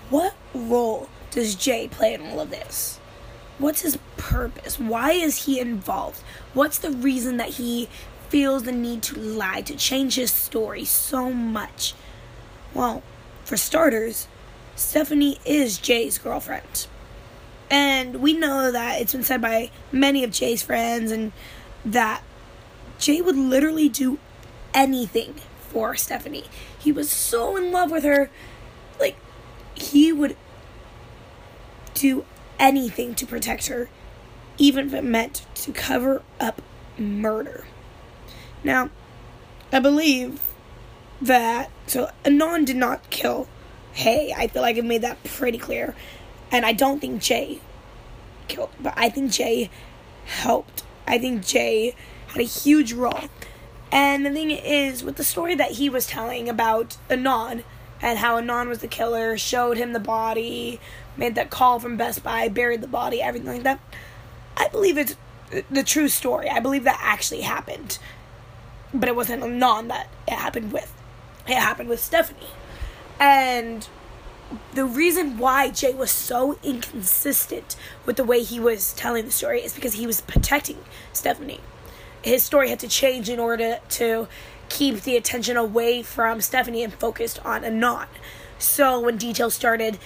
What 0.09 0.33
role 0.53 1.09
does 1.29 1.55
Jay 1.55 1.87
play 1.87 2.13
in 2.13 2.21
all 2.21 2.39
of 2.39 2.49
this? 2.49 2.99
What's 3.59 3.81
his 3.81 3.97
purpose? 4.17 4.79
Why 4.79 5.11
is 5.11 5.45
he 5.45 5.59
involved? 5.59 6.21
What's 6.53 6.79
the 6.79 6.91
reason 6.91 7.37
that 7.37 7.49
he 7.49 7.89
feels 8.31 8.63
the 8.63 8.71
need 8.71 9.03
to 9.03 9.19
lie, 9.19 9.59
to 9.59 9.75
change 9.75 10.15
his 10.15 10.31
story 10.31 10.85
so 10.85 11.31
much? 11.33 11.93
Well, 12.73 13.03
for 13.43 13.57
starters, 13.57 14.29
Stephanie 14.73 15.37
is 15.45 15.77
Jay's 15.77 16.17
girlfriend. 16.17 16.87
And 17.69 18.21
we 18.21 18.31
know 18.31 18.71
that 18.71 19.01
it's 19.01 19.11
been 19.11 19.23
said 19.23 19.41
by 19.41 19.69
many 19.91 20.23
of 20.23 20.31
Jay's 20.31 20.63
friends 20.63 21.11
and 21.11 21.33
that 21.83 22.23
Jay 22.99 23.19
would 23.19 23.35
literally 23.35 23.89
do 23.89 24.17
anything 24.73 25.35
for 25.59 25.95
Stephanie. 25.95 26.45
He 26.79 26.93
was 26.93 27.11
so 27.11 27.57
in 27.57 27.73
love 27.73 27.91
with 27.91 28.05
her. 28.05 28.29
Like, 28.97 29.17
he 29.75 30.13
would 30.13 30.37
do 31.93 32.23
anything 32.57 33.13
to 33.15 33.25
protect 33.25 33.67
her, 33.67 33.89
even 34.57 34.87
if 34.87 34.93
it 34.93 35.03
meant 35.03 35.45
to 35.55 35.73
cover 35.73 36.21
up 36.39 36.61
murder. 36.97 37.65
Now, 38.63 38.89
I 39.71 39.79
believe 39.79 40.41
that 41.21 41.71
so 41.87 42.09
Anon 42.25 42.65
did 42.65 42.75
not 42.75 43.09
kill 43.09 43.47
Hae. 43.93 44.33
I 44.35 44.47
feel 44.47 44.61
like 44.61 44.77
I've 44.77 44.85
made 44.85 45.01
that 45.01 45.23
pretty 45.23 45.57
clear. 45.57 45.95
And 46.51 46.65
I 46.65 46.73
don't 46.73 46.99
think 46.99 47.21
Jay 47.21 47.61
killed, 48.47 48.71
but 48.79 48.93
I 48.97 49.09
think 49.09 49.31
Jay 49.31 49.69
helped. 50.25 50.83
I 51.07 51.17
think 51.17 51.45
Jay 51.45 51.95
had 52.27 52.39
a 52.39 52.43
huge 52.43 52.93
role. 52.93 53.29
And 53.91 54.25
the 54.25 54.31
thing 54.31 54.51
is, 54.51 55.03
with 55.03 55.17
the 55.17 55.23
story 55.23 55.55
that 55.55 55.71
he 55.71 55.89
was 55.89 56.07
telling 56.07 56.47
about 56.49 56.97
Anon 57.09 57.63
and 58.01 58.19
how 58.19 58.37
Anon 58.37 58.69
was 58.69 58.79
the 58.79 58.87
killer, 58.87 59.37
showed 59.37 59.77
him 59.77 59.93
the 59.93 59.99
body, 59.99 60.79
made 61.17 61.35
that 61.35 61.49
call 61.49 61.79
from 61.79 61.97
Best 61.97 62.23
Buy, 62.23 62.47
buried 62.47 62.81
the 62.81 62.87
body, 62.87 63.21
everything 63.21 63.49
like 63.49 63.63
that, 63.63 63.79
I 64.55 64.67
believe 64.69 64.97
it's 64.97 65.15
the 65.69 65.83
true 65.83 66.07
story. 66.07 66.49
I 66.49 66.59
believe 66.59 66.85
that 66.85 66.99
actually 67.01 67.41
happened 67.41 67.99
but 68.93 69.07
it 69.07 69.15
wasn't 69.15 69.43
Anon 69.43 69.87
that 69.89 70.09
it 70.27 70.33
happened 70.33 70.71
with. 70.71 70.93
It 71.47 71.57
happened 71.57 71.89
with 71.89 71.99
Stephanie. 71.99 72.47
And 73.19 73.87
the 74.73 74.85
reason 74.85 75.37
why 75.37 75.69
Jay 75.69 75.93
was 75.93 76.11
so 76.11 76.57
inconsistent 76.63 77.75
with 78.05 78.17
the 78.17 78.23
way 78.23 78.43
he 78.43 78.59
was 78.59 78.93
telling 78.93 79.25
the 79.25 79.31
story 79.31 79.61
is 79.61 79.73
because 79.73 79.93
he 79.93 80.05
was 80.05 80.21
protecting 80.21 80.79
Stephanie. 81.13 81.61
His 82.21 82.43
story 82.43 82.69
had 82.69 82.79
to 82.79 82.87
change 82.87 83.29
in 83.29 83.39
order 83.39 83.79
to 83.89 84.27
keep 84.69 85.01
the 85.01 85.17
attention 85.17 85.57
away 85.57 86.03
from 86.03 86.41
Stephanie 86.41 86.83
and 86.83 86.93
focused 86.93 87.43
on 87.45 87.63
Anon. 87.63 88.07
So 88.57 88.99
when 88.99 89.17
details 89.17 89.53
started 89.53 89.97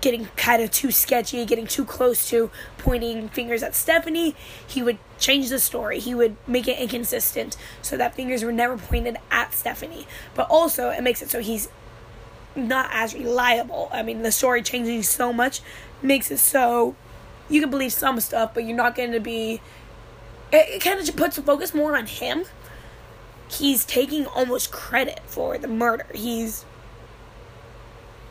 getting 0.00 0.26
kind 0.36 0.62
of 0.62 0.70
too 0.70 0.90
sketchy, 0.90 1.44
getting 1.44 1.66
too 1.66 1.84
close 1.84 2.28
to 2.30 2.50
pointing 2.78 3.28
fingers 3.28 3.62
at 3.62 3.74
Stephanie, 3.74 4.34
he 4.66 4.82
would 4.82 4.98
change 5.18 5.48
the 5.48 5.58
story. 5.58 5.98
He 5.98 6.14
would 6.14 6.36
make 6.46 6.68
it 6.68 6.78
inconsistent 6.78 7.56
so 7.82 7.96
that 7.96 8.14
fingers 8.14 8.44
were 8.44 8.52
never 8.52 8.76
pointed 8.76 9.16
at 9.30 9.52
Stephanie. 9.52 10.06
But 10.34 10.48
also, 10.50 10.90
it 10.90 11.02
makes 11.02 11.22
it 11.22 11.30
so 11.30 11.40
he's 11.40 11.68
not 12.54 12.88
as 12.92 13.14
reliable. 13.14 13.88
I 13.92 14.02
mean, 14.02 14.22
the 14.22 14.32
story 14.32 14.62
changing 14.62 15.02
so 15.02 15.32
much 15.32 15.60
makes 16.02 16.30
it 16.30 16.38
so 16.38 16.94
you 17.48 17.60
can 17.60 17.70
believe 17.70 17.92
some 17.92 18.20
stuff, 18.20 18.54
but 18.54 18.64
you're 18.64 18.76
not 18.76 18.94
going 18.94 19.12
to 19.12 19.20
be. 19.20 19.60
It, 20.52 20.76
it 20.76 20.82
kind 20.82 20.98
of 20.98 21.04
just 21.04 21.16
puts 21.16 21.36
the 21.36 21.42
focus 21.42 21.74
more 21.74 21.96
on 21.96 22.06
him. 22.06 22.44
He's 23.50 23.84
taking 23.84 24.26
almost 24.26 24.70
credit 24.70 25.20
for 25.26 25.56
the 25.56 25.68
murder. 25.68 26.06
He's 26.14 26.64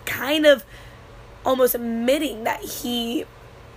kind 0.06 0.45
of 0.45 0.63
almost 1.45 1.76
admitting 1.76 2.43
that 2.43 2.62
he 2.62 3.26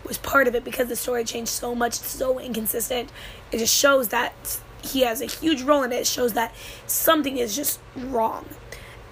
was 0.06 0.18
part 0.18 0.48
of 0.48 0.54
it 0.54 0.64
because 0.64 0.88
the 0.88 0.96
story 0.96 1.24
changed 1.24 1.50
so 1.50 1.74
much, 1.74 1.94
so 1.94 2.38
inconsistent. 2.38 3.10
It 3.52 3.58
just 3.58 3.76
shows 3.76 4.08
that 4.08 4.60
he 4.82 5.02
has 5.02 5.20
a 5.20 5.26
huge 5.26 5.62
role 5.62 5.82
in 5.82 5.92
it. 5.92 6.00
It 6.00 6.06
shows 6.06 6.32
that 6.32 6.54
something 6.86 7.36
is 7.36 7.54
just 7.54 7.80
wrong. 7.96 8.46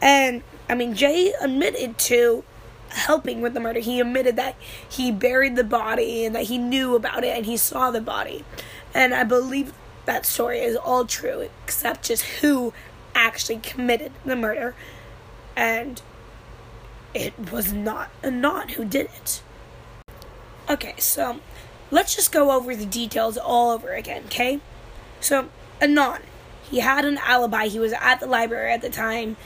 And 0.01 0.43
I 0.69 0.75
mean, 0.75 0.95
Jay 0.95 1.33
admitted 1.41 1.99
to 1.99 2.45
helping 2.91 3.41
with 3.41 3.55
the 3.55 3.61
murder. 3.61 3.81
He 3.81 4.01
admitted 4.01 4.37
that 4.37 4.57
he 4.89 5.13
buried 5.13 5.57
the 5.57 5.65
body 5.65 6.25
and 6.25 6.35
that 6.35 6.45
he 6.45 6.59
knew 6.59 6.95
about 6.95 7.25
it 7.25 7.37
and 7.37 7.47
he 7.47 7.57
saw 7.57 7.91
the 7.91 8.01
body. 8.01 8.45
And 8.95 9.15
I 9.15 9.25
believe 9.25 9.73
that 10.07 10.25
story 10.25 10.61
is 10.61 10.77
all 10.77 11.05
true, 11.05 11.49
except 11.65 12.07
just 12.07 12.25
who 12.41 12.73
actually 13.15 13.59
committed 13.59 14.13
the 14.25 14.37
murder. 14.37 14.75
And 15.55 16.01
it 17.15 17.53
was 17.53 17.73
not 17.73 18.11
Anon 18.23 18.71
who 18.71 18.85
did 18.85 19.07
it. 19.07 19.43
Okay, 20.69 20.95
so 20.99 21.41
let's 21.91 22.15
just 22.15 22.33
go 22.33 22.51
over 22.51 22.77
the 22.77 22.87
details 22.87 23.39
all 23.39 23.71
over 23.71 23.93
again, 23.93 24.25
okay? 24.27 24.61
So, 25.21 25.49
Anon, 25.81 26.21
he 26.71 26.81
had 26.81 27.05
an 27.05 27.19
alibi. 27.19 27.69
He 27.69 27.79
was 27.79 27.93
at 27.95 28.21
the 28.21 28.27
library 28.27 28.73
at 28.73 28.83
the 28.83 28.91
time 28.91 29.37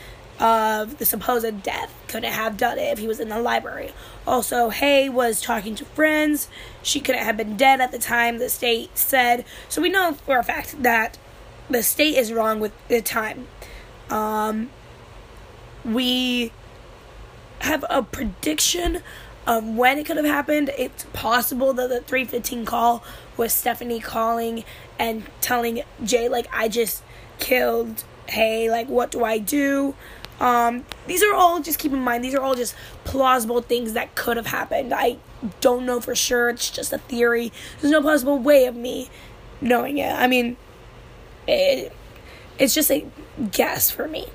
of 0.41 0.99
the 0.99 1.05
supposed 1.05 1.63
death. 1.63 1.95
Couldn't 2.09 2.33
have 2.33 2.57
done 2.57 2.79
it 2.79 2.93
if 2.93 2.99
he 2.99 3.07
was 3.07 3.21
in 3.21 3.29
the 3.29 3.39
library. 3.39 3.93
Also, 4.27 4.71
Hae 4.71 5.09
was 5.09 5.41
talking 5.41 5.75
to 5.77 5.85
friends. 5.85 6.49
She 6.83 7.01
couldn't 7.01 7.23
have 7.23 7.37
been 7.37 7.57
dead 7.57 7.81
at 7.81 7.93
the 7.93 7.99
time, 7.99 8.39
the 8.39 8.49
state 8.49 8.99
said. 8.99 9.45
So 9.69 9.81
we 9.81 9.89
know 9.89 10.15
for 10.15 10.39
a 10.39 10.43
fact 10.43 10.83
that 10.83 11.19
the 11.71 11.83
state 11.83 12.17
is 12.17 12.33
wrong 12.33 12.59
with 12.59 12.73
the 12.89 13.01
time. 13.01 13.47
Um, 14.11 14.71
we 15.85 16.53
have 17.63 17.85
a 17.89 18.03
prediction 18.03 19.03
of 19.47 19.65
when 19.65 19.99
it 19.99 20.07
could 20.07 20.17
have 20.17 20.27
happened. 20.27 20.71
It's 20.77 21.05
possible 21.13 21.73
that 21.73 21.89
the 21.89 22.01
315 22.01 22.65
call 22.65 23.03
was 23.37 23.53
Stephanie 23.53 24.01
calling 24.01 24.65
and 24.99 25.25
telling 25.41 25.83
Jay, 26.05 26.29
like, 26.29 26.47
I 26.53 26.69
just 26.69 27.03
killed 27.39 28.05
Hae, 28.29 28.71
like, 28.71 28.89
what 28.89 29.11
do 29.11 29.25
I 29.25 29.39
do? 29.39 29.95
Um, 30.41 30.85
these 31.07 31.23
are 31.23 31.35
all 31.35 31.61
just 31.61 31.79
keep 31.79 31.93
in 31.93 32.01
mind 32.01 32.25
these 32.25 32.35
are 32.35 32.41
all 32.41 32.57
just 32.57 32.75
plausible 33.05 33.63
things 33.63 33.93
that 33.93 34.17
could 34.17 34.37
have 34.37 34.47
happened. 34.47 34.93
I 34.93 35.19
don't 35.61 35.87
know 35.87 36.01
for 36.01 36.17
sure. 36.17 36.49
It's 36.49 36.69
just 36.69 36.93
a 36.93 36.99
theory. 36.99 37.53
There's 37.81 37.93
no 37.93 38.03
possible 38.03 38.39
way 38.39 38.67
of 38.67 38.75
me 38.75 39.09
knowing 39.61 39.99
it. 39.99 40.13
I 40.13 40.27
mean, 40.27 40.57
it, 41.47 41.93
it's 42.59 42.75
just 42.75 42.91
a 42.91 43.07
guess 43.53 43.91
for 43.91 44.09
me. 44.09 44.27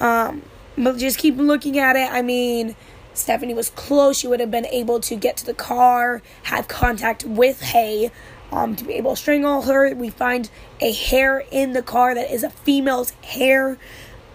Um, 0.00 0.42
but 0.78 0.96
just 0.96 1.18
keep 1.18 1.36
looking 1.36 1.78
at 1.78 1.96
it. 1.96 2.10
I 2.10 2.22
mean, 2.22 2.76
Stephanie 3.14 3.54
was 3.54 3.70
close. 3.70 4.18
She 4.18 4.26
would 4.26 4.40
have 4.40 4.50
been 4.50 4.66
able 4.66 5.00
to 5.00 5.16
get 5.16 5.36
to 5.38 5.46
the 5.46 5.54
car, 5.54 6.22
have 6.44 6.68
contact 6.68 7.24
with 7.24 7.60
Hae 7.60 8.10
um, 8.52 8.76
to 8.76 8.84
be 8.84 8.94
able 8.94 9.12
to 9.12 9.16
strangle 9.16 9.62
her. 9.62 9.94
We 9.94 10.10
find 10.10 10.48
a 10.80 10.92
hair 10.92 11.44
in 11.50 11.72
the 11.72 11.82
car 11.82 12.14
that 12.14 12.32
is 12.32 12.44
a 12.44 12.50
female's 12.50 13.10
hair. 13.24 13.76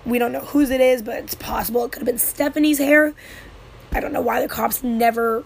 We 0.06 0.19
don't 0.19 0.34
know 0.34 0.41
whose 0.41 0.69
it 0.69 0.82
is, 0.82 1.01
but 1.01 1.15
it's 1.15 1.36
possible 1.36 1.86
it 1.86 1.93
could 1.93 2.01
have 2.01 2.08
been 2.08 2.19
Stephanie's 2.19 2.77
hair. 2.77 3.13
I 3.91 3.99
don't 3.99 4.12
know 4.12 4.21
why 4.21 4.41
the 4.41 4.49
cops 4.49 4.84
never 4.84 5.45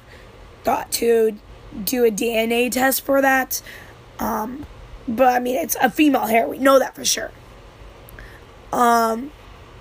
thought 0.63 0.91
to 0.93 1.37
do 1.83 2.05
a 2.05 2.11
DNA 2.11 2.71
test 2.71 3.05
for 3.05 3.21
that. 3.21 3.61
Um, 4.19 4.65
but 5.07 5.35
I 5.35 5.39
mean, 5.39 5.57
it's 5.57 5.75
a 5.79 5.91
female 5.91 6.25
hair. 6.25 6.47
We 6.47 6.57
know 6.57 6.79
that 6.79 6.95
for 6.95 7.05
sure. 7.05 7.31
Um, 8.73 9.31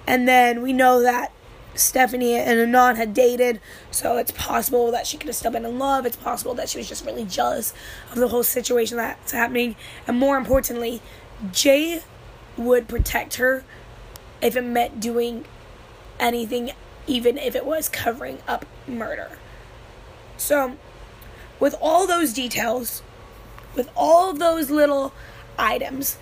and 0.06 0.28
then 0.28 0.62
we 0.62 0.72
know 0.72 1.02
that 1.02 1.32
Stephanie 1.74 2.34
and 2.34 2.58
Anon 2.58 2.96
had 2.96 3.12
dated, 3.12 3.60
so 3.90 4.16
it's 4.16 4.30
possible 4.30 4.90
that 4.90 5.06
she 5.06 5.16
could 5.16 5.26
have 5.26 5.36
still 5.36 5.50
been 5.50 5.64
in 5.64 5.78
love. 5.78 6.06
It's 6.06 6.16
possible 6.16 6.54
that 6.54 6.68
she 6.68 6.78
was 6.78 6.88
just 6.88 7.04
really 7.04 7.24
jealous 7.24 7.74
of 8.10 8.16
the 8.16 8.28
whole 8.28 8.42
situation 8.42 8.96
that's 8.96 9.32
happening. 9.32 9.76
And 10.06 10.18
more 10.18 10.36
importantly, 10.36 11.02
Jay 11.52 12.02
would 12.56 12.88
protect 12.88 13.36
her 13.36 13.64
if 14.40 14.56
it 14.56 14.64
meant 14.64 15.00
doing 15.00 15.44
anything, 16.18 16.72
even 17.06 17.36
if 17.36 17.54
it 17.54 17.66
was 17.66 17.88
covering 17.88 18.38
up 18.48 18.64
murder. 18.86 19.38
So, 20.36 20.76
with 21.60 21.74
all 21.80 22.06
those 22.06 22.32
details, 22.32 23.02
with 23.74 23.90
all 23.96 24.32
those 24.32 24.70
little 24.70 25.12
items, 25.58 26.16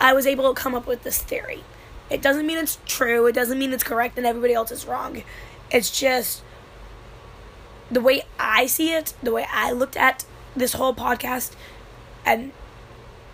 I 0.00 0.12
was 0.12 0.26
able 0.26 0.52
to 0.52 0.60
come 0.60 0.74
up 0.74 0.86
with 0.86 1.02
this 1.02 1.18
theory. 1.18 1.62
It 2.08 2.22
doesn't 2.22 2.46
mean 2.46 2.58
it's 2.58 2.78
true, 2.86 3.26
it 3.26 3.34
doesn't 3.34 3.58
mean 3.58 3.72
it's 3.72 3.84
correct 3.84 4.16
and 4.16 4.26
everybody 4.26 4.54
else 4.54 4.70
is 4.70 4.86
wrong. 4.86 5.22
It's 5.70 5.98
just 5.98 6.42
the 7.90 8.00
way 8.00 8.22
I 8.38 8.66
see 8.66 8.92
it, 8.92 9.14
the 9.22 9.32
way 9.32 9.46
I 9.52 9.72
looked 9.72 9.96
at 9.96 10.24
this 10.54 10.74
whole 10.74 10.94
podcast, 10.94 11.52
and 12.24 12.52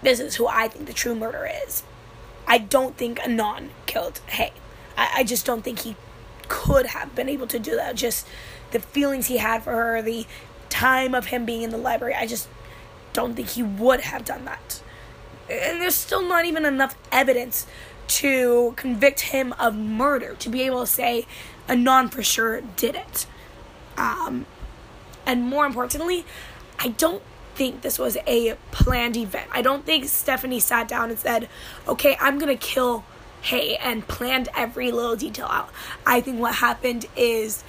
this 0.02 0.18
is 0.20 0.36
who 0.36 0.46
I 0.46 0.68
think 0.68 0.86
the 0.86 0.92
true 0.92 1.14
murderer 1.14 1.50
is. 1.66 1.82
I 2.46 2.58
don't 2.58 2.96
think 2.96 3.20
Anon 3.20 3.70
killed 3.86 4.20
Hae. 4.26 4.52
I, 4.96 5.10
I 5.18 5.24
just 5.24 5.46
don't 5.46 5.62
think 5.62 5.80
he 5.80 5.96
could 6.48 6.86
have 6.86 7.14
been 7.14 7.28
able 7.28 7.46
to 7.46 7.58
do 7.58 7.76
that. 7.76 7.94
Just 7.94 8.26
the 8.72 8.80
feelings 8.80 9.28
he 9.28 9.38
had 9.38 9.62
for 9.62 9.72
her, 9.72 10.02
the 10.02 10.26
time 10.68 11.14
of 11.14 11.26
him 11.26 11.44
being 11.44 11.62
in 11.62 11.70
the 11.70 11.78
library. 11.78 12.14
I 12.14 12.26
just 12.26 12.48
don't 13.12 13.34
think 13.34 13.50
he 13.50 13.62
would 13.62 14.00
have 14.00 14.24
done 14.24 14.44
that. 14.46 14.82
And 15.50 15.80
there's 15.80 15.94
still 15.94 16.26
not 16.26 16.44
even 16.44 16.64
enough 16.64 16.96
evidence 17.10 17.66
to 18.08 18.74
convict 18.76 19.20
him 19.20 19.52
of 19.58 19.74
murder 19.74 20.34
to 20.34 20.48
be 20.48 20.62
able 20.62 20.80
to 20.80 20.86
say 20.86 21.26
Anon 21.68 22.08
for 22.08 22.22
sure 22.22 22.60
did 22.60 22.94
it. 22.94 23.26
Um, 23.96 24.46
and 25.26 25.42
more 25.42 25.66
importantly, 25.66 26.24
I 26.78 26.88
don't 26.88 27.22
think 27.54 27.82
this 27.82 27.98
was 27.98 28.16
a 28.26 28.56
planned 28.70 29.16
event. 29.16 29.48
I 29.52 29.62
don't 29.62 29.84
think 29.84 30.06
Stephanie 30.06 30.60
sat 30.60 30.88
down 30.88 31.10
and 31.10 31.18
said, 31.18 31.48
okay, 31.86 32.16
I'm 32.20 32.38
going 32.38 32.56
to 32.56 32.66
kill 32.66 33.04
Hae 33.42 33.76
and 33.76 34.06
planned 34.06 34.48
every 34.56 34.90
little 34.90 35.16
detail 35.16 35.46
out. 35.46 35.70
I 36.06 36.20
think 36.20 36.40
what 36.40 36.56
happened 36.56 37.06
is 37.16 37.62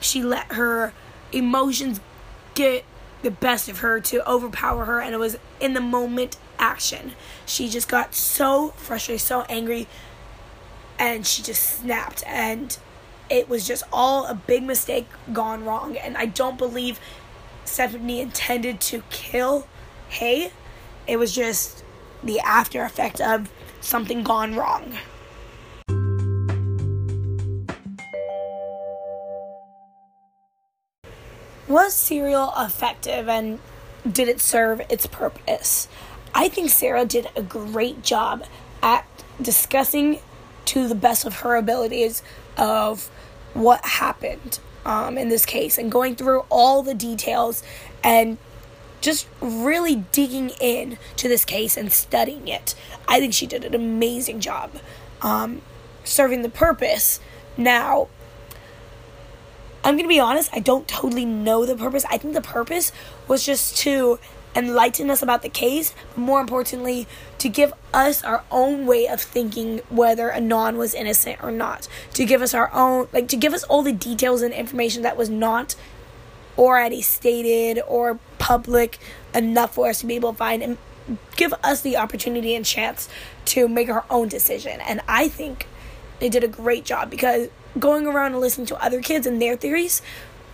she 0.00 0.22
let 0.22 0.52
her 0.52 0.92
emotions 1.32 2.00
get 2.54 2.84
the 3.22 3.30
best 3.30 3.68
of 3.68 3.78
her 3.78 4.00
to 4.00 4.28
overpower 4.28 4.86
her, 4.86 5.00
and 5.00 5.14
it 5.14 5.18
was 5.18 5.38
in 5.60 5.74
the 5.74 5.80
moment 5.80 6.36
action. 6.60 7.12
She 7.46 7.68
just 7.68 7.88
got 7.88 8.14
so 8.14 8.68
frustrated, 8.76 9.22
so 9.22 9.42
angry, 9.48 9.88
and 10.98 11.26
she 11.26 11.42
just 11.42 11.80
snapped. 11.80 12.22
And 12.26 12.78
it 13.28 13.48
was 13.48 13.66
just 13.66 13.82
all 13.92 14.26
a 14.26 14.34
big 14.34 14.62
mistake 14.62 15.06
gone 15.32 15.64
wrong. 15.64 15.96
And 15.96 16.16
I 16.16 16.26
don't 16.26 16.58
believe 16.58 17.00
Stephanie 17.64 18.20
intended 18.20 18.80
to 18.82 19.02
kill 19.10 19.66
Hae. 20.10 20.52
It 21.06 21.16
was 21.16 21.34
just 21.34 21.84
the 22.22 22.38
after 22.40 22.84
effect 22.84 23.20
of 23.20 23.50
something 23.80 24.22
gone 24.22 24.54
wrong. 24.54 24.98
Was 31.68 31.94
Serial 31.94 32.52
effective 32.58 33.28
and 33.28 33.60
did 34.10 34.28
it 34.28 34.40
serve 34.40 34.82
its 34.88 35.06
purpose? 35.06 35.86
I 36.34 36.48
think 36.48 36.70
Sarah 36.70 37.04
did 37.04 37.28
a 37.36 37.42
great 37.42 38.02
job 38.02 38.44
at 38.82 39.06
discussing 39.40 40.20
to 40.66 40.86
the 40.86 40.94
best 40.94 41.24
of 41.24 41.40
her 41.40 41.56
abilities 41.56 42.22
of 42.56 43.10
what 43.54 43.84
happened 43.84 44.60
um, 44.84 45.18
in 45.18 45.28
this 45.28 45.44
case 45.44 45.78
and 45.78 45.90
going 45.90 46.14
through 46.14 46.40
all 46.48 46.82
the 46.82 46.94
details 46.94 47.62
and 48.02 48.38
just 49.00 49.26
really 49.40 49.96
digging 50.12 50.50
in 50.60 50.98
to 51.16 51.28
this 51.28 51.44
case 51.44 51.76
and 51.76 51.92
studying 51.92 52.48
it. 52.48 52.74
I 53.08 53.18
think 53.18 53.32
she 53.32 53.46
did 53.46 53.64
an 53.64 53.74
amazing 53.74 54.40
job 54.40 54.72
um, 55.22 55.62
serving 56.04 56.42
the 56.42 56.50
purpose. 56.50 57.20
Now, 57.56 58.08
I'm 59.82 59.94
going 59.94 60.04
to 60.04 60.08
be 60.08 60.20
honest, 60.20 60.50
I 60.52 60.60
don't 60.60 60.86
totally 60.86 61.24
know 61.24 61.64
the 61.64 61.76
purpose. 61.76 62.04
I 62.10 62.18
think 62.18 62.34
the 62.34 62.42
purpose 62.42 62.92
was 63.26 63.44
just 63.44 63.76
to 63.78 64.18
enlighten 64.54 65.10
us 65.10 65.22
about 65.22 65.42
the 65.42 65.48
case, 65.48 65.94
but 66.14 66.18
more 66.18 66.40
importantly, 66.40 67.06
to 67.38 67.48
give 67.48 67.72
us 67.94 68.22
our 68.24 68.44
own 68.50 68.86
way 68.86 69.06
of 69.06 69.20
thinking 69.20 69.78
whether 69.88 70.30
Anon 70.32 70.76
was 70.76 70.94
innocent 70.94 71.42
or 71.42 71.50
not. 71.50 71.88
To 72.14 72.24
give 72.24 72.42
us 72.42 72.54
our 72.54 72.72
own, 72.72 73.08
like, 73.12 73.28
to 73.28 73.36
give 73.36 73.54
us 73.54 73.62
all 73.64 73.82
the 73.82 73.92
details 73.92 74.42
and 74.42 74.52
information 74.52 75.02
that 75.02 75.16
was 75.16 75.30
not 75.30 75.74
already 76.58 77.00
stated 77.00 77.80
or 77.86 78.18
public 78.38 78.98
enough 79.34 79.74
for 79.74 79.88
us 79.88 80.00
to 80.00 80.06
be 80.06 80.16
able 80.16 80.32
to 80.32 80.38
find 80.38 80.62
and 80.62 80.78
give 81.36 81.54
us 81.64 81.80
the 81.80 81.96
opportunity 81.96 82.54
and 82.54 82.64
chance 82.64 83.08
to 83.44 83.68
make 83.68 83.88
our 83.88 84.04
own 84.10 84.28
decision. 84.28 84.80
And 84.80 85.00
I 85.08 85.28
think 85.28 85.66
they 86.18 86.28
did 86.28 86.44
a 86.44 86.48
great 86.48 86.84
job 86.84 87.10
because 87.10 87.48
going 87.78 88.06
around 88.06 88.32
and 88.32 88.40
listening 88.40 88.66
to 88.66 88.84
other 88.84 89.00
kids 89.00 89.26
and 89.26 89.40
their 89.40 89.56
theories, 89.56 90.02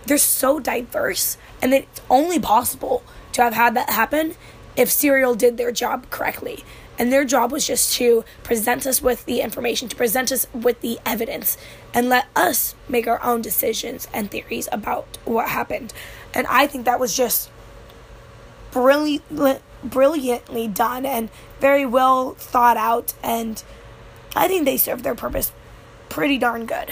they're 0.05 0.17
so 0.17 0.59
diverse 0.59 1.37
and 1.61 1.73
it's 1.73 2.01
only 2.09 2.39
possible 2.39 3.03
to 3.37 3.43
have 3.43 3.53
had 3.53 3.75
that 3.75 3.89
happen 3.89 4.35
if 4.75 4.91
Serial 4.91 5.35
did 5.35 5.57
their 5.57 5.71
job 5.71 6.09
correctly. 6.09 6.63
And 6.99 7.13
their 7.13 7.25
job 7.25 7.51
was 7.51 7.65
just 7.65 7.93
to 7.93 8.25
present 8.43 8.87
us 8.87 9.01
with 9.01 9.25
the 9.25 9.41
information, 9.41 9.87
to 9.89 9.95
present 9.95 10.31
us 10.31 10.47
with 10.51 10.81
the 10.81 10.99
evidence, 11.05 11.55
and 11.93 12.09
let 12.09 12.27
us 12.35 12.73
make 12.89 13.07
our 13.07 13.23
own 13.23 13.41
decisions 13.41 14.07
and 14.11 14.31
theories 14.31 14.67
about 14.71 15.17
what 15.23 15.49
happened. 15.49 15.93
And 16.33 16.47
I 16.47 16.65
think 16.65 16.85
that 16.85 16.99
was 16.99 17.15
just 17.15 17.51
brilliant, 18.71 19.61
brilliantly 19.83 20.67
done 20.67 21.05
and 21.05 21.29
very 21.59 21.85
well 21.85 22.33
thought 22.33 22.77
out. 22.77 23.13
And 23.21 23.63
I 24.35 24.47
think 24.47 24.65
they 24.65 24.77
served 24.77 25.03
their 25.03 25.15
purpose 25.15 25.51
pretty 26.09 26.39
darn 26.39 26.65
good. 26.65 26.89